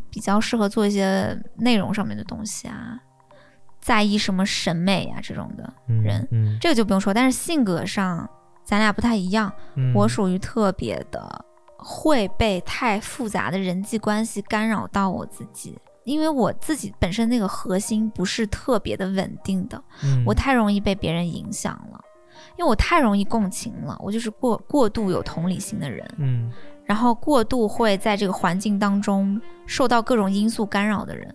[0.10, 3.00] 比较适合做一些内容上面的东西啊，
[3.82, 7.14] 在意什么审美啊这种的，嗯人嗯，这个就不用说。
[7.14, 8.30] 但是性格上，
[8.64, 9.52] 咱俩不太一样。
[9.76, 11.46] 嗯我属于特别的
[11.78, 22.00] 会被太复杂的人际关系干扰到我自己，因为我自己本身那个核心不是特别的稳定的，嗯我太容易被别人影响了，
[22.58, 26.52] 因为我太容易共情了，我就是过过度有同理心的人，嗯
[26.86, 31.34] 然后过度会在这个环境当中受到各种因素干扰的人。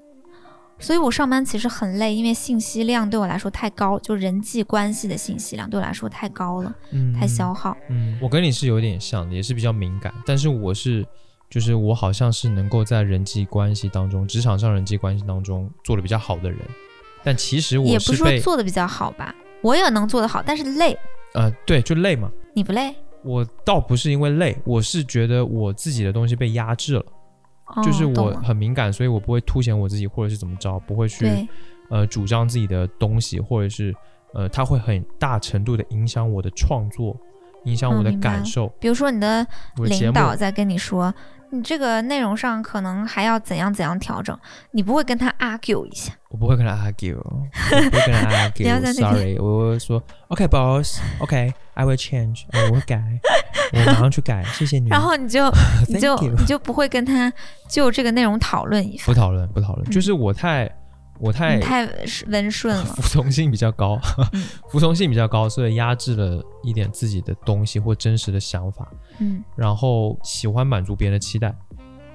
[0.78, 7.76] 所以我上班其实很累，因为信息量对我来说太高，就人际关系的信息量对我来说太高了，嗯太消耗。
[7.90, 11.06] 嗯，我跟你是有点像的，也是比较敏感，但是我是，
[11.50, 16.58] 就是我好像是能够在人际关系当中，职场上人际关系当中做的比较好的人，
[17.22, 20.96] 但其实我也不是说做的比较好吧，我也能做得好，但是累，
[21.34, 22.30] 呃对，就累嘛。
[22.54, 22.96] 你不累？
[23.24, 27.04] 我倒不是因为累，我是觉得我自己的东西被压制了，
[27.66, 31.26] 哦、就是我很敏感，所以我不会凸显我自己，或者是怎么着，不会去，
[31.90, 33.94] 呃主张自己的东西，或者是
[34.32, 37.16] 呃它会很大程度的影响我的创作，
[37.64, 38.68] 影响我的感受。
[38.80, 39.46] 比如说你的
[39.76, 41.12] 领导在跟你说，
[41.50, 44.38] 你这个内容上可能还要怎样怎样调整，
[44.70, 47.30] 你不会跟他 argue 一下，我不会跟他 argue，我
[47.90, 53.02] 不会跟他不 要在那边 argue，sorry，我会说 OK boss，OK，I will change，呃我会改，
[53.72, 54.88] 我马上去改，谢谢你。
[54.88, 55.50] 然后你就
[55.88, 57.32] 你就你就不会跟他
[57.68, 60.70] 就这个内容讨论一下，不讨论，不讨论，嗯就是我太
[61.20, 61.86] 我太太
[62.28, 63.98] 温顺了， 服从性比较高，
[64.32, 64.42] 嗯。
[64.70, 68.90] 服从性比较高，所以压制了一点自己的东西或真实的想法，
[69.20, 69.44] 嗯。
[69.56, 71.54] 然后喜欢满足别人的期待，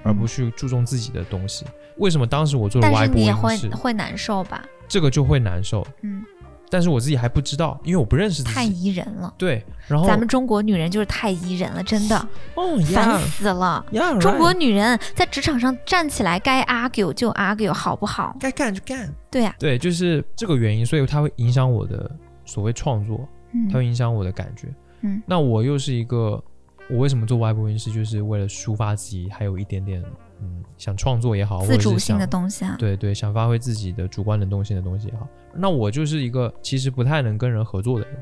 [0.03, 1.65] 而不去注重自己的东西。
[1.97, 4.63] 为什么当时我做了但 Y 是你也会会难受吧？
[4.87, 6.23] 这个就会难受，嗯，
[6.69, 8.83] 但是我自己还不知道，因为我不认识自太己。
[8.83, 9.33] 宜人了。
[9.37, 12.17] 对，然后咱们中国女人就是太宜人了，真的
[12.55, 13.85] 哦烦死了。
[13.91, 18.35] 呀，中国女人在职场上站起来，该 argue 就 argue，好不好？
[18.39, 19.13] 该干就干。
[19.31, 22.09] 对呀、对，就是这个原因，所以它会影响我的
[22.45, 24.67] 所谓创作，嗯它会影响我的感觉。
[25.01, 26.41] 嗯那我又是一个，
[26.89, 30.03] 我为什么做外部音是就是为了抒发自己，还有一点点
[30.45, 32.75] 嗯想创作也好，自主性的东西啊。
[32.77, 35.27] 对对，想发挥自己的主观能动性的东西也好。
[35.53, 38.17] 那我就是一个其实不太能跟人合作的人，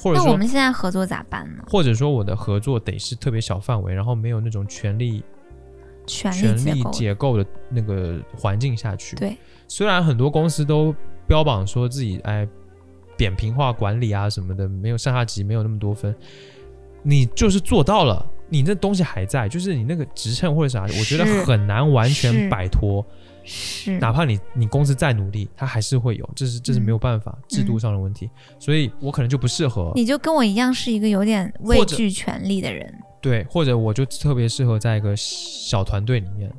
[0.00, 1.64] 或者说那我们现在合作咋办呢？
[1.66, 5.22] 或者说我的合作得是特别小范围，然后没有那种权力
[6.06, 6.32] 权
[6.64, 6.84] 力。
[6.92, 9.16] 结构的那个环境下去。
[9.16, 10.94] 对，虽然很多公司都
[11.26, 12.48] 标榜说自己哎
[13.16, 16.14] 扁平化管理啊什么的，没有上下级，没有那么多分，
[17.02, 23.04] 你就是做到了，你那东西还在，就是你那个职称或者啥，我觉得很难完全摆脱。
[23.50, 28.28] 是，哪怕你你公司再努力，它还是会有，这是这是嗯没有办法，制度上的问题，
[28.58, 32.94] 所以我可能就不适合，你就跟我一样是一个有点畏惧权力的人。
[33.22, 36.52] 对，或者我就特别适合在一个小团队里面，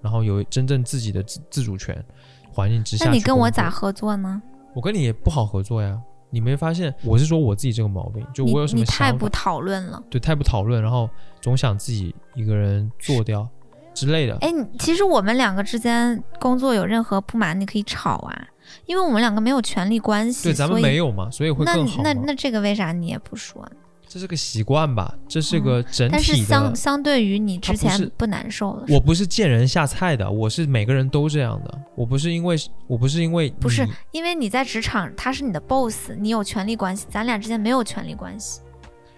[0.00, 2.02] 然后有真正自己的自自主权
[2.50, 3.04] 环境之下。
[3.04, 3.68] 那你跟我咋？
[3.68, 4.40] 合作呢？
[4.74, 6.00] 我跟你也不好合作呀。
[6.30, 6.94] 你没发现？
[7.04, 10.02] 我是说我自己这个毛病，就我有什么你太不，讨论了。
[10.08, 11.10] 对，太不讨论，然后
[11.40, 13.46] 总想自己一个人做掉
[13.92, 14.36] 之类的。
[14.40, 18.48] 哎，你其实我们两个之间工作有任何不满，你可以吵啊，
[18.86, 22.14] 因为我们两个没有权利关系，对，咱们没有嘛，所以会那更好那。
[22.14, 23.72] 那那这个为啥你也不说呢？
[24.12, 26.42] 这是个习惯吧，这是个整嗯但是体。
[26.42, 31.80] 相相对于你之前不难受了，我不是见人下菜的，我是每个人都这样的。
[31.94, 32.56] 我不是因为
[32.88, 38.60] 我不是因为不是因为你在职场他是你的 boss，你有权利关系，咱俩之间没有权利关系，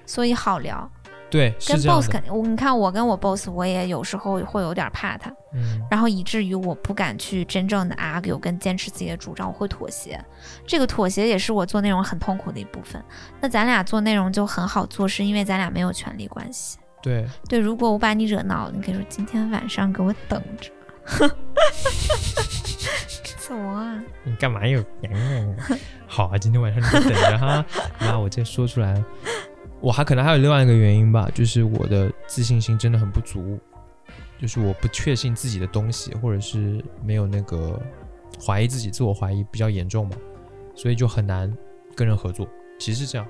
[0.04, 0.90] 所以好聊。
[1.32, 10.22] 对跟 boss，肯定，我你看我跟我 boss，我也有时候会有点怕他，嗯，然后以至于我不敢去真正的 argue 跟坚持自己的主张，我会妥协。
[10.66, 13.02] 这个妥协也是我做内容很痛苦的一部分。
[13.40, 16.78] 那咱俩做内容就很好做，是因为咱俩没有权利关系。
[17.02, 20.70] 对，对，如果我把你惹恼了，你可以说今天晚上给我等着。
[23.38, 24.02] 怎么啊？
[24.22, 24.84] 你干嘛又？
[26.06, 27.64] 好啊，今天晚上你就等着哈。
[27.98, 29.04] 那我这说出来了，
[29.82, 33.58] 我还可能还有另外一个原因吧，就是我的自信心真的很不足，
[34.40, 37.82] 就是我不确信自己的东西，或者是没有那个
[38.40, 40.16] 怀疑自己，自我怀疑比较严重嘛，
[40.76, 41.52] 所以就很难
[41.96, 42.48] 跟人合作。
[42.78, 43.26] 其实是这样，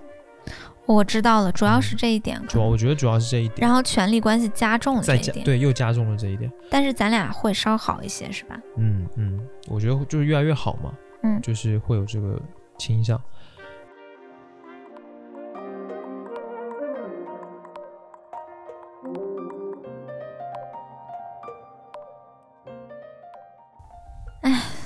[0.85, 2.39] 我知道了，主要嗯是这一点。
[2.47, 6.53] 主要我觉得主要是这一点，然后权力关系加重了这一点，对又加重了这一点。
[6.71, 8.61] 但是咱俩会稍好一些，是吧？
[8.77, 10.93] 嗯嗯，我觉得就是越来越好嘛，
[11.23, 12.39] 嗯就是会有这个
[12.79, 13.19] 倾向。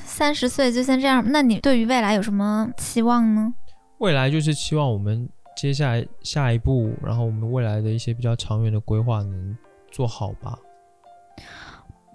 [0.04, 3.52] 三十岁就先这样，那你对于未来有什么期望呢？
[3.98, 9.56] 未来就是期望我们接下来下一步，然后我们未来的一些比较长远的规划能
[9.90, 10.58] 做好吧。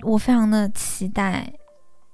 [0.03, 1.51] 我非常的期待，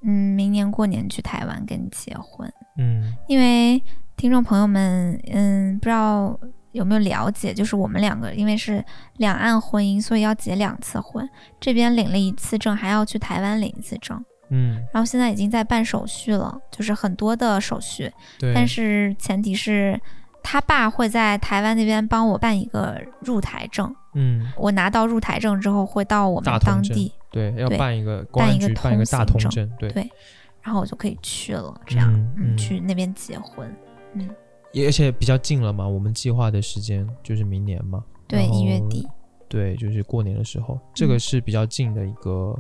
[0.04, 3.82] 嗯，明年过年去台湾跟你结婚，嗯因为
[4.18, 6.38] 听众朋友们，嗯，不知道
[6.74, 8.84] 有没有了解，就是我们两个因为是
[9.18, 11.28] 两岸婚姻，所以要结两次婚，
[11.60, 18.54] 这边领了一次证，还要去台湾领一次证，嗯，然后现在已经在办手续了，就是很多的手续，对。
[18.54, 20.00] 但是前提是
[20.44, 30.10] 他爸会在台湾那边帮我办一个入台证，嗯，我拿到入台证之后会到我们当地，对，要办一个公安办一个局办一个大通证，对，对
[30.62, 33.74] 然后我就可以去了，这样，嗯嗯去那边结婚，
[34.14, 34.30] 嗯。
[34.74, 39.08] 也而且比较近了嘛，我们计划的时间就是明年嘛，对，一月底，
[39.48, 42.54] 对，就是过年的时候，这个是比较近的一个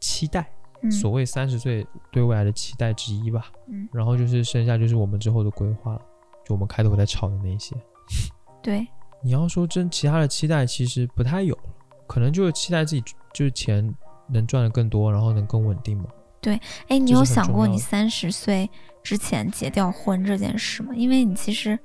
[0.00, 0.55] 期待，嗯，
[0.90, 3.50] 所谓三十岁对未来的期待之一吧。
[3.68, 6.00] 嗯，然后就是剩下就是我们之后的规划了，
[6.44, 7.74] 就我们开头在吵的那些。
[8.62, 8.86] 对，
[9.22, 11.62] 你要说真其他的期待，其实不太有了，
[12.06, 13.94] 可能就是期待自己就是钱
[14.28, 16.04] 能赚的更多，然后能更稳定嘛。
[16.40, 18.70] 对哎，你有想过你三十岁
[19.02, 20.92] 之前结掉婚这件事吗？
[20.94, 21.78] 因为你其实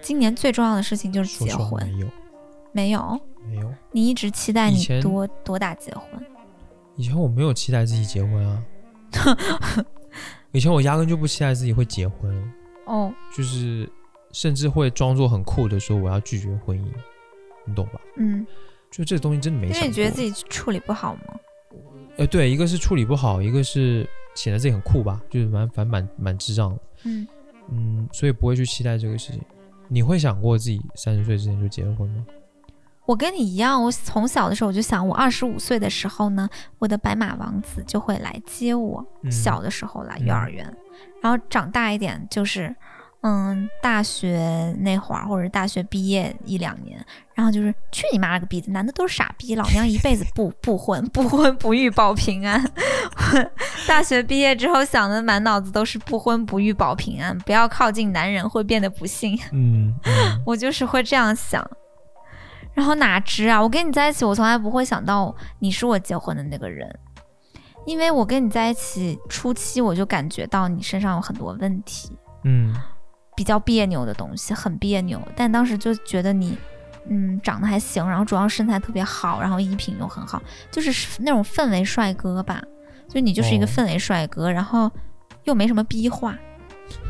[0.00, 2.08] 今年最重要的事情就是结婚，没有，
[2.72, 3.74] 没有，没有。
[3.90, 6.24] 你一直期待你多多大结婚？
[6.98, 8.62] 以前我没有期待自己结婚啊，
[10.50, 12.52] 以前我压根就不期待自己会结婚，
[12.86, 13.88] 哦，就是
[14.32, 16.88] 甚至会装作很酷的说我要拒绝婚姻，
[17.64, 18.00] 你懂吧？
[18.16, 18.44] 嗯，
[18.90, 19.68] 就这东西真的没。
[19.68, 21.38] 因为你觉得自己处理不好吗？
[22.16, 27.28] 呃，对，一个是处理不好，一个是显得自己很酷吧，就是蛮反蛮蛮智障的，嗯，
[27.70, 29.40] 嗯，所以不会去期待这个事情。
[29.86, 32.26] 你会想过自己三十岁之前就结了婚吗？
[33.08, 36.46] 我跟你一样，我从小的时候我就想，我二十五岁的时候呢，
[36.78, 39.02] 我的白马王子就会来接我。
[39.22, 40.76] 嗯小的时候来嗯幼儿园，
[41.22, 42.74] 然后长大一点就是，
[43.22, 47.02] 嗯，大学那会儿或者大学毕业一两年，
[47.34, 52.62] 然后就是去你妈了个逼的，男的都是傻逼，老娘一辈子不不婚，不婚不育保平安。
[53.88, 59.34] 大学毕业之后想的满脑子都是不婚不育保平安，不要靠近男人会变得不幸。
[59.52, 61.66] 嗯嗯 我就是会这样想。
[62.78, 66.88] 然后哪知啊，我跟你在一起，我从来不会想到你是我结婚的那个人，
[67.84, 72.72] 因为我跟你在一起初期，我就感觉到你身上有很多问题，嗯。
[73.36, 75.20] 比较别扭的东西，很别扭。
[75.36, 76.58] 但当时就觉得你，
[77.08, 82.60] 嗯，长得还行，然后主要身材特别好，然后衣品又很好，就是那种氛围帅哥吧。
[83.08, 83.68] 就你就是一个哦。
[83.68, 84.90] 氛围帅哥，然后
[85.44, 86.36] 又没什么逼话，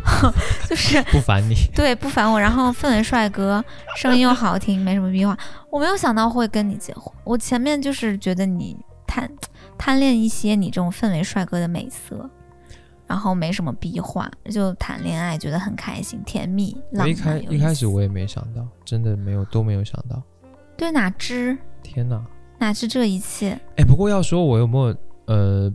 [0.69, 1.55] 就是不烦你。
[1.75, 2.41] 对，不烦我。
[2.41, 3.65] 然后氛围帅哥，
[3.97, 5.37] 声音又好听，没什么逼话。
[5.71, 7.13] 我没有想到会跟你结婚。
[7.25, 8.77] 我前面就是觉得你
[9.07, 9.31] 贪
[9.77, 12.29] 贪恋一些你这种氛围帅哥的美色，
[13.07, 17.11] 然后没什么逼话，就谈恋爱觉得很开心、甜蜜、浪漫。
[17.11, 20.23] 一开一开始我也没想到，真的没有都没有想到。
[20.77, 22.25] 对哪知天哪！
[22.61, 25.73] 哪知这一切，哎，不过要说我有没有呃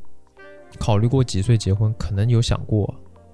[0.77, 2.93] 考虑过几岁结婚，可能有想过，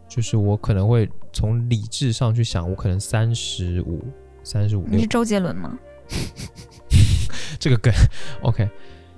[0.09, 4.03] 就是我可能会从理智上去想，我可能三十五、
[4.43, 5.77] 三十五你是周杰伦吗？
[7.59, 7.93] 这个梗
[8.41, 8.67] ，OK，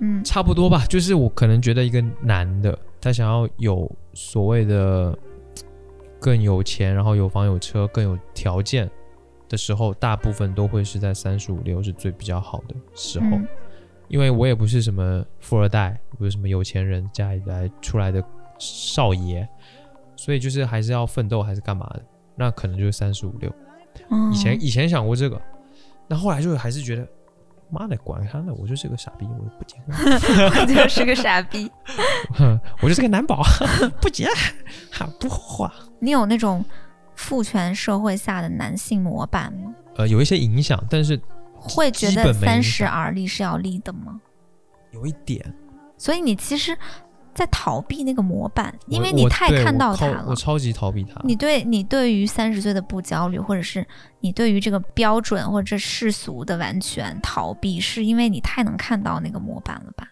[0.00, 0.84] 嗯差不多吧。
[0.86, 5.18] 就是我可能觉得一个男的，他想要有所谓的
[6.20, 8.90] 更有钱，然后有房有车，更有条件
[9.48, 13.26] 的时候，大部分都会是在三十五六是最比较好的时候。
[13.30, 13.48] 嗯
[14.08, 18.22] 因为我也不是什么富二代，不是什么有钱人家里来出来的
[18.58, 19.48] 少爷，
[20.16, 22.02] 所以就是还是要奋斗，还是干嘛的？
[22.36, 23.50] 那可能就是三十五六。
[24.08, 25.40] 哦以前以前想过这个，
[26.08, 27.06] 那后来就还是觉得，
[27.70, 30.12] 妈的，管他呢，我就是个傻逼，我不结婚，
[30.60, 31.70] 我 就是个傻逼。
[32.80, 33.42] 我就是个男宝，
[34.00, 34.26] 不结，
[34.90, 35.72] 哈不花。
[35.98, 36.64] 你有那种
[37.14, 39.74] 父权社会下的男性模板吗？
[39.96, 41.20] 呃，有一些影响，但是
[41.54, 44.20] 会觉得三十而立是要立的吗？
[44.92, 45.54] 有一点，
[45.98, 46.76] 所以你其实，
[47.34, 50.34] 在逃避那个模板，因为你太看到他了我。
[50.34, 51.20] 超级逃避他。
[51.24, 53.86] 你对你对于三十岁的不焦虑，或者是
[54.20, 60.08] 你对于这个标准或者世俗的完全逃避，是因为你太能看到那个模板了吧？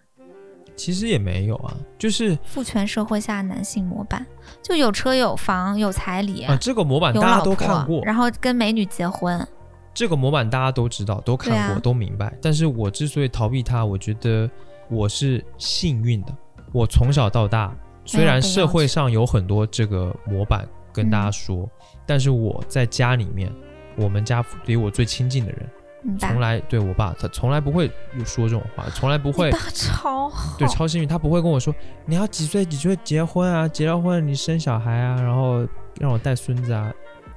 [0.76, 4.24] 其实也没有啊，就是父权社会下男性模板，
[4.62, 9.46] 就有车有房有彩礼，啊，这个模板大家，都看过，然后跟美女结婚，
[9.92, 12.34] 这个模板大家都知道，都看过，啊都明白。
[12.40, 14.50] 但是我之所以逃避它，我觉得
[14.88, 16.34] 我是幸运的。
[16.72, 21.70] 我从小到大，虽然社会上有很多这个模板跟大家嗯说，
[22.06, 23.52] 但是我在家里面，
[23.96, 31.74] 我们家离我最亲近的人，从来对我爸，他从来不会有说这种话，从来不会你爸超好，对，超幸运，他不会跟我说
[32.06, 35.66] 你要几岁几岁结婚啊，结了婚你生小孩啊，然后
[35.98, 36.92] 让我带孙子啊，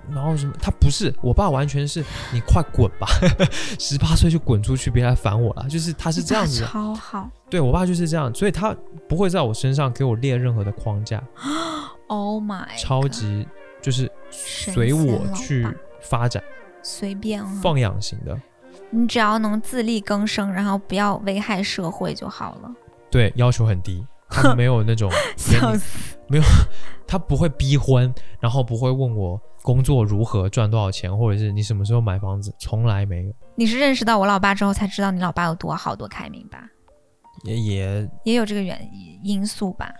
[0.10, 0.54] 然后什么？
[0.62, 3.08] 他不是，我爸完全是你快滚吧，
[3.80, 7.30] 十八岁就滚出去，别来烦我了，就是他是这样子，超好。
[7.54, 8.76] 对我爸就是这样，所以他
[9.08, 11.24] 不会在我身上给我列任何的框架，
[12.10, 13.48] Oh my，超级
[13.80, 15.64] 就是随我去
[16.02, 16.44] 发展，
[16.82, 18.36] 随便啊，放养型的，
[18.90, 22.72] 你只要能自力更生，然后不要危害社会就好了。
[23.12, 25.08] 对，要求很低，他没有那种
[25.48, 26.18] 给你笑死！
[27.06, 36.68] 他不会逼婚，然后不会问我工作如何赚多少钱，或者是你什么时候买房子，从来没有，你是认识到我老爸之后才知道你老爸有多好多开明吧？
[37.44, 38.90] 也也也有这个原
[39.24, 39.94] 因素吧？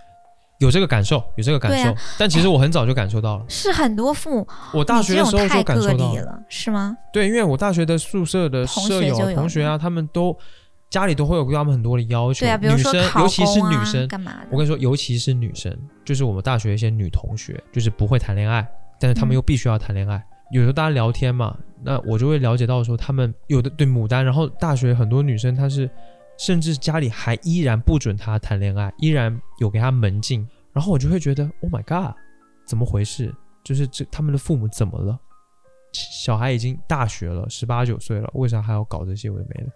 [0.60, 1.90] 有这个感受，有这个感受。
[1.90, 6.22] 啊但其实我很早就感受到了， 是很多父母，我大学的时候就感受到了。
[6.22, 6.96] 了，是吗？
[7.12, 10.34] 对，因为我大学的宿舍的舍友、学同学啊，他们都
[10.88, 12.46] 家里都会有对他们很多的要求。
[12.46, 14.46] 对啊，比如女生，尤其是女生，干嘛的？
[14.52, 18.66] 我跟你说，尤其是女生，就是我们大学一些女同学，就是不会谈恋爱，
[19.00, 20.24] 但是她们嗯又必须要谈恋爱。
[20.52, 25.90] 有时候大家聊天嘛，那我就会了解到说，她们有的对牡丹，然后大学很多女生她是，
[26.36, 32.14] 甚至家里还依然不准他谈恋爱，依然有给他门禁，然后我就会觉得，Oh my god，
[32.66, 33.34] 怎么回事？
[33.62, 35.18] 就是这他们的父母怎么了？
[35.92, 39.72] 小孩已经大学了，十八九岁了，为啥还要搞这些有的没的？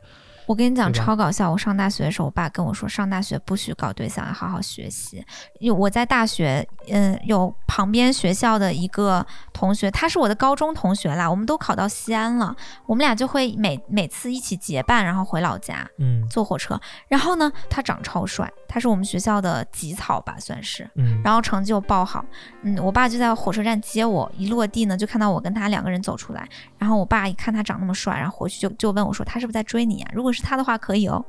[0.49, 5.22] 我跟你讲超搞笑，我上大学的时候，我爸跟我说，上大学不许搞对象，要好好学习。
[5.61, 16.81] 有我在大学，嗯，有旁边学校的一个同学，他是我的高中同学啦，我们都考到西安了，我们俩就会每每次一起结伴，然后回老家嗯坐火车。
[17.09, 20.89] 然后呢，他长超帅，他是我们学校的级草吧，算是。
[20.95, 22.24] 嗯，然后成绩又爆好，
[22.62, 26.47] 嗯，我爸就在火车站接我，一落地呢就看到我跟他两个人走出来，
[26.77, 30.11] 然后我爸一看他长那么帅，然后回去就就问我说他是不是在追你啊？
[30.12, 31.24] 如果是他的话可以哦，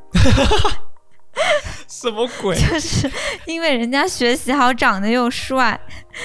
[1.88, 2.56] 什么鬼？
[2.60, 3.10] 就是
[3.46, 5.80] 因为人家学习好，长得又帅，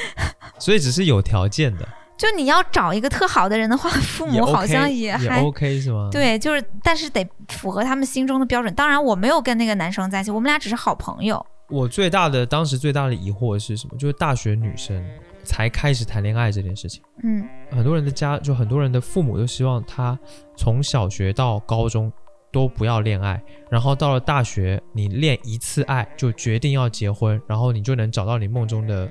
[0.59, 1.89] 所以只是有条件的。
[2.17, 8.73] 就你要找一个特好的人的话，父也母好像也还 OK 是吗？，对，就是但是得符合他们心中的标准。
[8.75, 11.45] 当然我没有跟那个男生在一起，我们俩只是好朋友。
[11.71, 13.97] 我最大的当时最大的疑惑是什么？
[13.97, 15.03] 就是大学女生
[15.43, 20.17] 才开始谈恋爱这件事情，嗯，很多人的家就很多人的父母都希望他
[20.57, 22.13] 从小学到高中
[22.53, 29.11] 都不要恋爱，然后到了大学你恋一次爱就决定要结婚，然后你就能找到你梦中的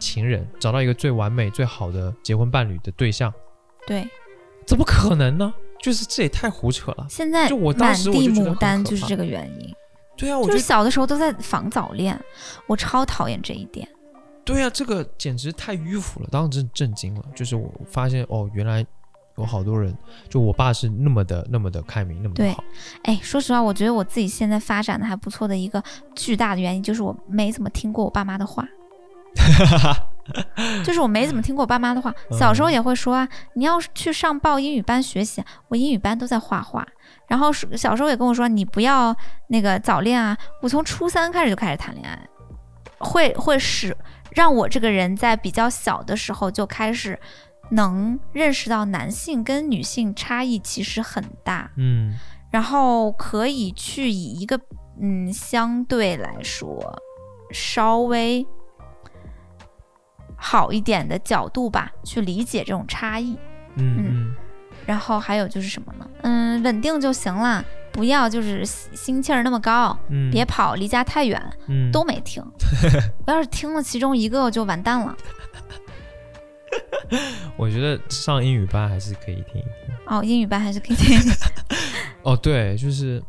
[0.00, 3.32] 情人，找到一个最完美最好的结婚伴侣的对象，
[3.86, 4.08] 对，
[4.66, 5.54] 怎么可能呢？
[5.80, 7.06] 就是这也太胡扯了。
[7.08, 9.74] 现在就我当满地牡丹就是这个原因。
[10.16, 12.18] 对啊，就是小的时候都在防早恋，
[12.66, 13.88] 我超讨厌这一点。
[14.44, 17.24] 对啊，这个简直太迂腐了，当时真震惊了。
[17.34, 18.84] 就是我发现哦，原来
[19.38, 19.96] 有好多人，
[20.28, 22.62] 就我爸是那么的那么的开明，那么的好。
[23.04, 25.82] 哎，说实话，我觉得我自己现在发展的还不错的一个
[26.14, 28.68] 巨大的原因，就是我没怎么听过我爸妈的话。
[30.84, 36.86] 就是我没怎么听过我爸妈的话，小时候也会说啊，你要是去上报英语班学习，我英语班都在画画。
[37.26, 39.14] 然后是小时候也跟我说，你不要
[39.48, 40.36] 那个早恋啊。
[40.62, 42.28] 我从初三开始就开始谈恋爱，
[42.98, 43.96] 会会使
[44.30, 47.18] 让我这个人在比较小的时候就开始
[47.70, 52.14] 能认识到男性跟女性差异其实很大，嗯
[52.50, 54.60] 然后可以去以一个
[55.00, 57.00] 嗯相对来说
[57.52, 58.44] 稍微
[60.40, 63.36] 好一点的角度吧，去理解这种差异。
[63.76, 64.34] 嗯嗯
[64.86, 66.08] 然后还有就是什么呢？
[66.22, 71.40] 嗯，稳定就行了，不要就是心心气儿那么高，嗯，别跑离家太远。
[71.68, 72.42] 嗯都没听，
[73.26, 75.16] 我要是听了其中一个，我就完蛋了。
[77.56, 79.94] 我觉得上英语班还是可以听一听。
[80.06, 81.18] 哦，英语班还是可以听。
[82.22, 83.22] 哦，对，就是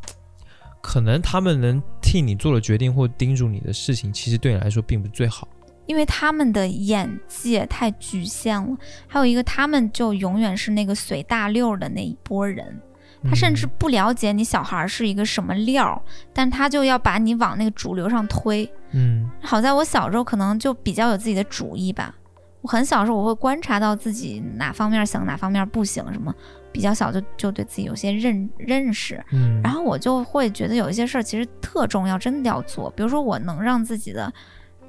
[0.81, 5.47] 可能他们能替你做的决定或叮嘱你的事情，其实对你来说并不是最好。
[5.85, 8.77] 因为他们的眼界太局限了，
[9.07, 12.79] 还有一个，他们就永远是那个随大溜儿的那一波人，
[13.23, 16.01] 他甚至嗯不了解你小孩儿是一个什么料儿，
[16.33, 18.71] 但他就要把你往那个主流上推。
[18.91, 22.15] 嗯好在我小时候可能就比较有自己的主意吧，
[22.61, 26.33] 我很小时候我会观察到自己哪方面行，哪方面不行，什么
[26.71, 32.89] 比较小就就对自己有些认认识，嗯，然后我就会觉得有一些事儿其实特重要，真的要做。
[32.91, 34.31] 比如说，我能让自己的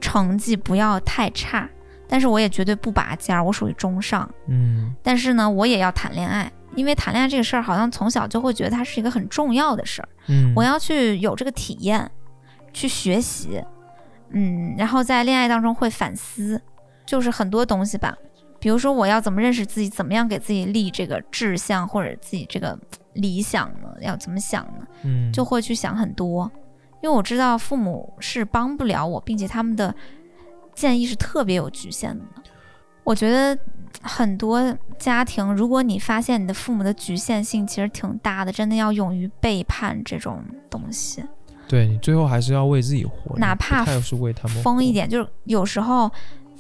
[0.02, 1.66] 成绩不要太差，
[2.06, 4.28] 但是我也绝对不拔尖儿，我属于中上。
[4.48, 10.08] 嗯但是呢，我也要谈恋爱，因为谈恋爱这个事儿，好像从小就会觉得它是一个很重要的事儿。
[10.26, 12.10] 嗯，我要去有这个体验，
[12.72, 13.62] 去学习，
[14.30, 16.60] 嗯，然后在恋爱当中会反思，
[17.06, 18.14] 就是很多东西吧。
[18.58, 22.78] 比如说，我要怎么认识自己，怎么样给自己立这个志向或者自己这个
[23.14, 23.88] 理想呢？
[24.00, 24.86] 要怎么想呢？
[25.02, 26.48] 嗯就会去想很多，
[27.02, 29.94] 因为我知道父母是帮不了我，并且他们的
[30.74, 32.24] 建议是特别有局限的。
[33.04, 33.58] 我觉得
[34.00, 41.24] 很多家庭，如果你发现你的父母的局限性其实挺大的，真的要勇于背叛这种东西，
[41.66, 45.08] 对你最后还是要为自己活，哪怕太是为他们疯一点。
[45.08, 46.08] 就是有时候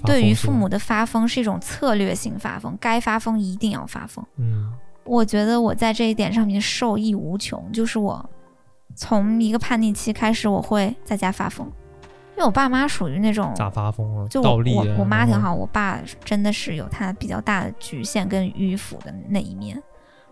[0.04, 4.24] 对于父母的发疯是一种策略性发疯，该发疯一定要发疯。
[4.36, 4.72] 嗯
[5.04, 8.28] 我觉得我在这一点上面受益无穷，就是我
[8.94, 11.66] 从一个叛逆期开始，我会在家发疯，
[12.36, 14.28] 因为我爸妈属于那种咋发疯了？
[14.28, 19.82] 就我我我妈挺好，我爸真的是有他比较大的局限跟迂腐的那一面，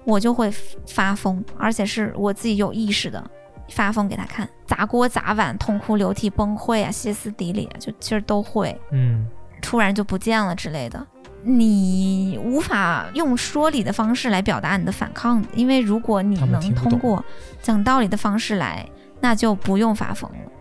[0.05, 0.51] 我就会
[0.87, 3.28] 发疯，而且是我自己有意识的
[3.69, 9.27] 发疯给他看，砸锅砸碗、痛哭流涕、崩溃啊、歇斯底里啊，就其实都会，嗯。
[9.62, 11.07] 突然就不见了之类的。
[11.43, 17.25] 你无法用说理的方式来表达你的反抗，因为如果你能通过
[17.62, 18.87] 讲道理的方式来，
[19.21, 20.53] 那就不用发疯了。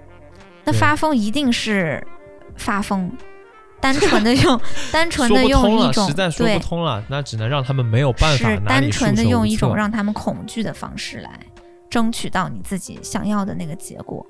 [0.63, 2.05] 那发疯一定是
[2.55, 3.11] 发疯，
[3.79, 4.61] 单纯的用
[4.91, 11.39] 单纯说的用一种实在说不对，通了，那只能让他们没有办法是单纯的用一种让他们恐惧的方式来
[11.89, 14.25] 争取到你自己想要的那个结果。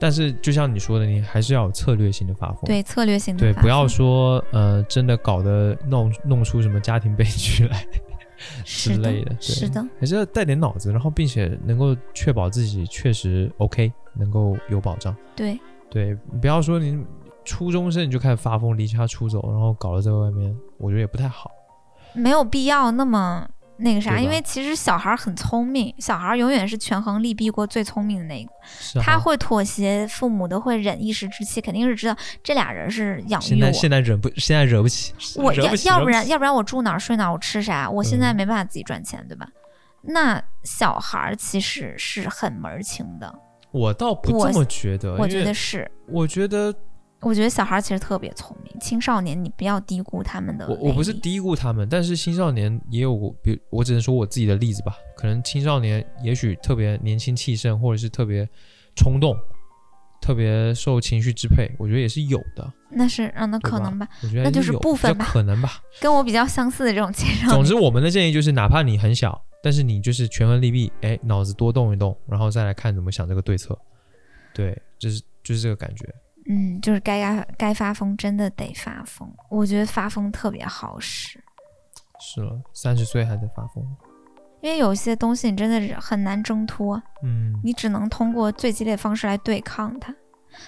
[0.00, 2.62] 但是就像你说的，你还是要有策略性的发疯。
[2.64, 7.86] 对，策略性的对，不要说呃，真的搞得弄弄出什么家庭悲剧来
[8.64, 9.34] 之类的。
[9.34, 15.14] 对是的，还是要带点脑子，然后并且能够确保自己确实 OK，能够有保障。
[15.36, 15.60] 对，
[15.90, 17.04] 对，不要说你
[17.44, 21.50] 初中生你就开始发疯，离家出走，然后搞得在外面，我觉得也不太好。
[22.14, 23.46] 没有必要那么
[23.80, 33.48] 那个啥，因为其实小孩儿很聪明，小孩儿永远是权衡利弊过最聪明的那个，啊他会妥协，父母都会忍一时之气，肯定是知道这俩人是养育我。
[33.48, 37.90] 现在现在惹不现在惹不起，我要惹不起，要不然要不然我住哪儿睡哪儿，我吃啥？
[37.90, 39.48] 我现在嗯没办法自己赚钱，对吧？
[40.02, 43.34] 那小孩儿其实是很门儿清的，
[43.70, 45.90] 我倒不这么觉得，我觉得是。
[46.06, 46.74] 我觉得
[47.20, 58.48] 我觉得小孩其实特别聪明，青少年你不要低估他们的我我不是低估他们，但是青少年也有，比如我只能说我自己的例子吧，可能青少年也许特别年轻气盛，或者是特别
[58.96, 59.36] 冲动，
[60.20, 65.82] 特别受情绪支配，我觉得也是有的，那是嗯，那可能吧，我觉得那就是部分吧可能吧。
[66.00, 67.50] 跟我比较相似的这种青少年。
[67.50, 73.78] 总之，我们的建议就是，哪怕你很小，但是你就是权衡利弊，哎，脑子多动一动，然后再来看怎么想这个对策。
[74.54, 76.08] 对，就是就是这个感觉。
[76.48, 79.30] 嗯，就是该该该发疯，真的得发疯。
[79.50, 81.42] 我觉得发疯特别好使，
[82.20, 83.84] 是了，三十岁还在发疯。
[84.62, 90.14] 因为有些东西你真的是很难挣脱，嗯，你只能通过最激烈的方式来对抗它，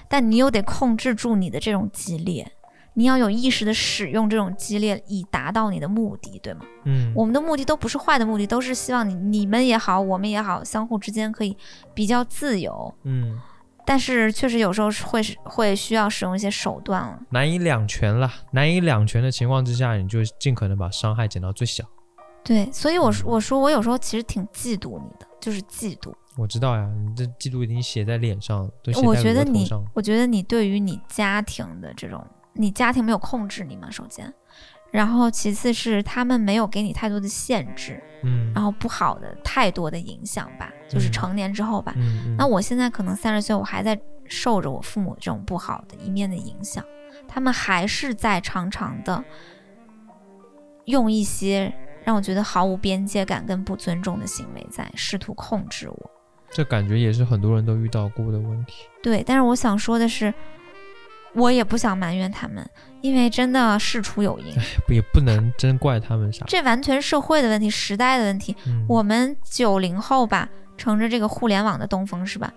[0.09, 2.51] 但你又得控制住你的这种激烈，
[2.94, 6.61] 你要有意识的使用这种激烈，以达到你的目的，对吗？
[6.85, 11.55] 嗯，我们的目的都不是坏的目的，都是希望你你们也好，我们也好，相互之间可以
[11.93, 12.94] 比较自由。
[13.03, 13.39] 嗯，
[13.84, 17.18] 但是确实有时候是会是会需要使用一些手段了。
[17.30, 18.30] 难以两全了。
[18.52, 21.84] 难以两全的情况之下，你就尽可能把伤害减到最小。
[22.44, 26.12] 对，所以我说嗯我说我有时候其实挺嫉妒你的，就是嫉妒。
[26.36, 34.32] 我知道呀，你这嫉妒已经写在脸上，都写我在觉得你我觉得你对于你家庭的这种，你家庭没有控制你吗，首先，
[34.93, 41.94] 然后其次是他们没有给你太多的限制，嗯然后不好的太多的影响吧，就是嗯成年之后吧。
[42.39, 46.85] 那我现在可能三十岁，我还在受着我父母这种不好的一面的影响，
[47.27, 49.24] 他们还是在常常的
[50.85, 51.73] 用一些
[52.05, 56.10] 让我觉得毫无边界感跟不尊重的行为在试图控制我。
[56.51, 58.85] 这感觉也是很多人都遇到过的问题。
[59.02, 60.32] 对，但是我想说的是，
[61.34, 62.68] 我也不想埋怨他们，
[63.00, 64.54] 因为真的事出有因，
[64.86, 66.44] 不也不能真怪他们啥。
[66.48, 68.54] 这完全社会的问题、时代的问题。
[68.66, 72.52] 嗯我们九零后吧，乘着这个互联网的东风是吧？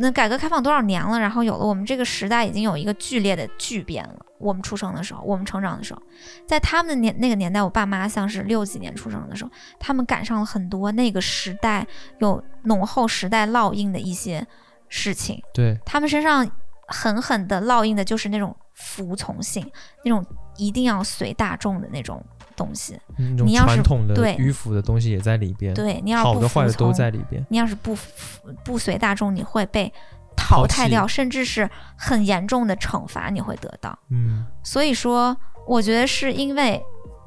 [0.00, 1.18] 那改革开放多少年了？
[1.18, 4.16] 然后有了我们这个时代已经有一个剧烈的巨变了。
[4.38, 6.00] 我们出生的时候，我们成长的时候，
[6.46, 9.50] 在他们的年那个年代，我爸妈像是六几年出生的时候，
[9.80, 11.84] 他们赶上了很多那个时代
[12.20, 14.46] 有浓厚时代烙印的一些
[14.88, 15.42] 事情。
[15.52, 16.48] 对，他们身上
[16.88, 19.64] 狠狠的烙印的就是那种服从性，
[20.04, 20.24] 那种
[20.56, 22.24] 一定要随大众的那种
[22.56, 22.98] 东西。
[23.16, 27.44] 那种你要是传统的对迂腐的东西也在里边，对你要好的坏的都从，在里边。
[27.48, 29.92] 你要是不服不随大众，你会被
[30.36, 33.96] 淘汰掉，甚至是很严重的惩罚，你会得到。
[34.10, 35.36] 嗯所以说，
[35.66, 36.82] 我觉得是因为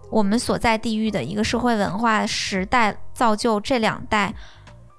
[0.09, 4.33] 我们所在地域的一个社会文化时代造就这两代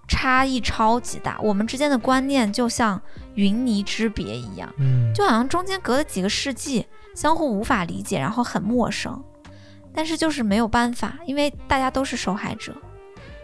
[0.09, 3.01] 差异超级大，我们之间的观念就像
[3.35, 4.73] 云泥之别一样。
[4.79, 9.23] 嗯，就好像中间隔了几个世纪，相互无法理解，然后很陌生。
[9.95, 12.75] 但是就是没有办法，因为大家都是受害者，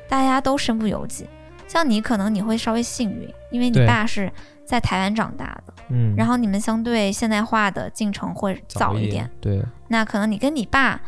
[0.08, 1.26] 大家都身不由己。
[1.66, 4.32] 像你可能你会稍微幸运，因为你爸是
[4.64, 10.98] 在台湾长大的，嗯，然后你们相对现代化的进程会早一一点。，对，那可能你跟你爸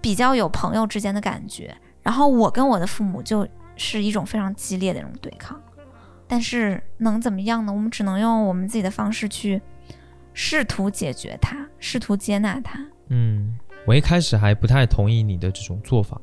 [0.00, 3.44] 比较有朋友之间的感觉，然后我跟我的父母就
[3.74, 5.60] 是一种非常激烈的那种对抗。
[6.26, 7.72] 但是能怎么样呢？
[7.72, 9.60] 我们只能用我们自己的方式去
[10.32, 12.78] 试图解决它，试图接纳它。
[13.08, 16.20] 嗯，我一开始还不太同意你的这种做法，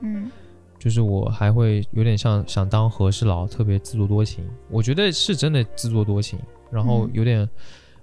[0.00, 0.30] 嗯
[0.78, 4.44] 就是我还会有点像想当和事佬，特别自作多情。
[4.68, 6.38] 我觉得是真的自作多情，
[6.70, 7.48] 然后嗯有点，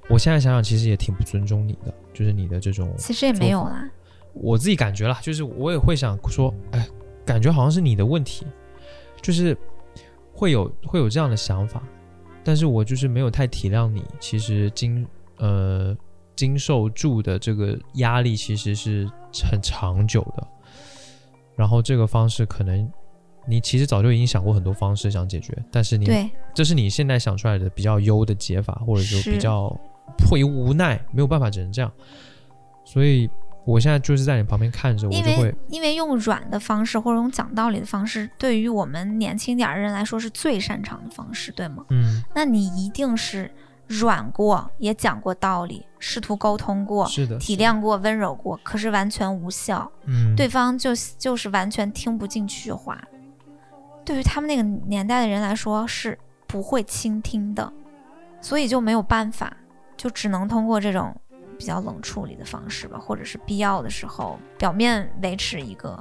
[0.09, 3.89] 我现在想想其实也挺不尊重你的，就是你的这种，其实也没有啦。
[4.33, 6.87] 我自己感觉啦，就是我也会想说，哎，
[7.25, 8.45] 感觉好像是你的问题，
[9.21, 9.55] 就是
[10.43, 11.81] 会有会有这样的想法，
[12.43, 15.07] 但是我就是没有太体谅你，其实经
[15.37, 15.95] 呃
[16.35, 19.09] 经受住的这个压力其实是
[19.49, 20.45] 很长久的，
[21.55, 22.91] 然后这个方式可能
[23.47, 29.73] 你其实早就已经想过很多方式想解决，但是你对，这是你现在想出来的比较优的解法，或者说比较
[30.17, 31.89] 迫于无奈没有办法只能这样，
[32.83, 33.29] 所以
[33.65, 41.85] 我现在就是在你旁边看着，我因就会为因为用软的方式或者用讲道理的方式，对于我们年轻点儿的人来说是最擅长的方式，对吗？
[41.89, 43.49] 嗯那你一定是
[43.87, 53.01] 软过，也讲过道理，试图沟通过，是的体谅过、温柔过，可是完全无效，嗯对方就就是完全听不进去话。
[54.05, 56.17] 对于他们那个年代的人来说是
[56.47, 57.71] 不会倾听的，
[58.41, 59.55] 所以就没有办法，
[59.95, 61.15] 就只能通过这种
[61.63, 65.97] 比较冷处理的方式吧，或者是必要的时候表面维持一个，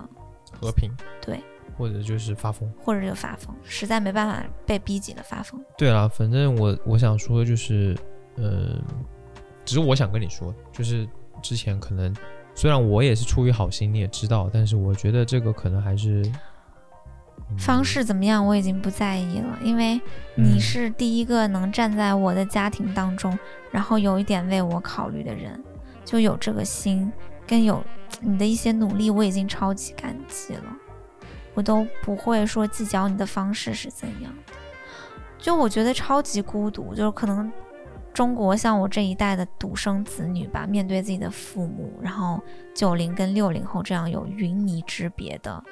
[0.60, 0.90] 和平
[1.24, 1.40] 对，
[1.78, 2.68] 或者就是发疯。
[2.80, 5.64] 或者就发疯，实在没办法被逼急了发疯。
[5.78, 7.96] 对了，反正我我想说就是，
[8.34, 8.76] 呃，
[9.64, 11.08] 只是我想跟你说，就是
[11.40, 12.12] 之前可能
[12.56, 16.34] 虽然我也是出于好心，你也知道，但是我觉得这个可能还是、嗯
[17.58, 20.00] 方式怎么样，我已经不在意了，因为
[20.36, 20.60] 你嗯。
[20.60, 23.38] 是第一个能站在我的家庭当中，
[23.70, 25.62] 然后有一点为我考虑的人，
[26.04, 27.12] 就有这个心，
[27.46, 27.82] 跟有
[28.20, 30.76] 你的一些努力，我已经超级感激了。
[31.54, 34.52] 我都不会说计较你的方式是怎样的，
[35.38, 37.52] 就我觉得超级孤独，就是可能
[38.14, 42.40] 中国像我这一代的独生子女吧，面对自己的父母，然后
[42.74, 45.62] 九零跟六零后这样有云泥之别的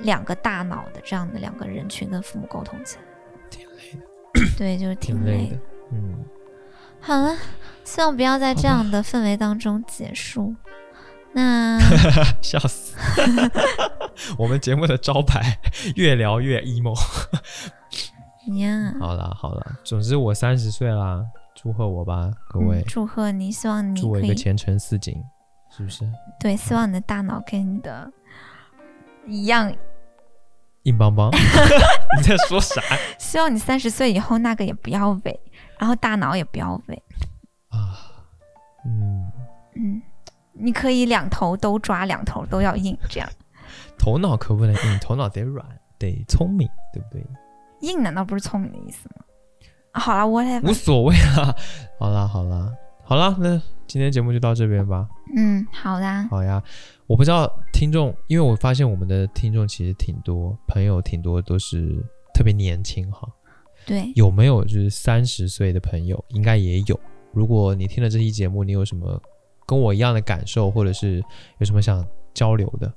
[0.00, 3.02] 两个大脑的这样的两个人群跟父母沟通起来，
[3.50, 5.58] 挺累的，对，就是累挺累的。
[5.92, 6.24] 嗯，
[7.00, 7.36] 好了，
[7.84, 10.54] 希望不要在这样的氛围当中结束。
[11.32, 11.78] 那
[12.40, 12.96] 笑死！
[14.38, 15.58] 我们节目的招牌
[15.94, 16.94] 越聊越 emo。
[18.58, 21.22] 呀，好啦好啦，总之我三十岁啦，
[21.54, 25.22] 祝贺我吧，各位嗯，祝贺你，希望你祝我一个前程似锦。
[25.68, 26.04] 是不是？
[26.40, 28.10] 对，希望你的大脑跟你的
[29.26, 29.72] 一样，
[30.84, 31.30] 硬邦邦？
[32.16, 32.80] 你在说啥
[33.18, 35.36] 希望你三十岁以后那个也不要萎，
[35.78, 36.94] 然后大脑也不要萎。
[37.68, 37.98] 啊？
[38.84, 39.30] 嗯，
[39.74, 40.02] 嗯，
[40.52, 43.28] 你可以两头都抓，两头都要硬，这样
[43.98, 45.66] 头脑可不能硬，头脑得软，
[45.98, 47.26] 得聪明，对不对？
[47.80, 49.24] 硬难道不是聪明的意思吗？
[49.92, 51.54] 啊好了，whatever，无所谓啦。
[51.98, 52.72] 好啦，好啦，
[53.04, 55.08] 好啦，那今天节目就到这边吧。
[55.36, 56.62] 嗯，好啦，好呀，
[57.06, 62.02] 我不知道听众，因为我发现我们的听众其实挺多，朋友挺多，都是
[62.34, 63.28] 特别年轻哈。
[63.86, 66.22] 对，有没有就是三十岁的朋友？
[66.30, 66.98] 应该也有。
[67.32, 69.20] 如果你听了这期节目，你有什么
[69.64, 71.22] 跟我一样的感受，或者是
[71.58, 72.04] 有什么想
[72.34, 72.92] 交流的，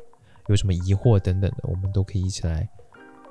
[0.48, 2.68] 有什么疑惑等等的，我们都可以一起来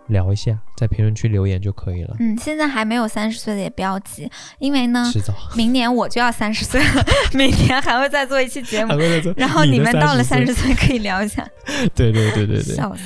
[0.08, 2.16] 聊一下，在评论区留言就可以了。
[2.18, 7.04] 嗯，现在还没有三十岁的也不要急，因为呢，迟早明年我就要三十岁了，
[7.34, 8.94] 明年还会再做一期节目
[9.36, 11.46] 然后你们到了三十岁，可以聊一下，
[11.94, 13.02] 对对对对对，笑死。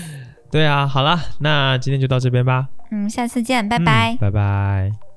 [0.51, 4.17] 对啊，好了，那今天就到这边吧，嗯，下次见，拜嗯拜。
[4.21, 5.12] 拜拜。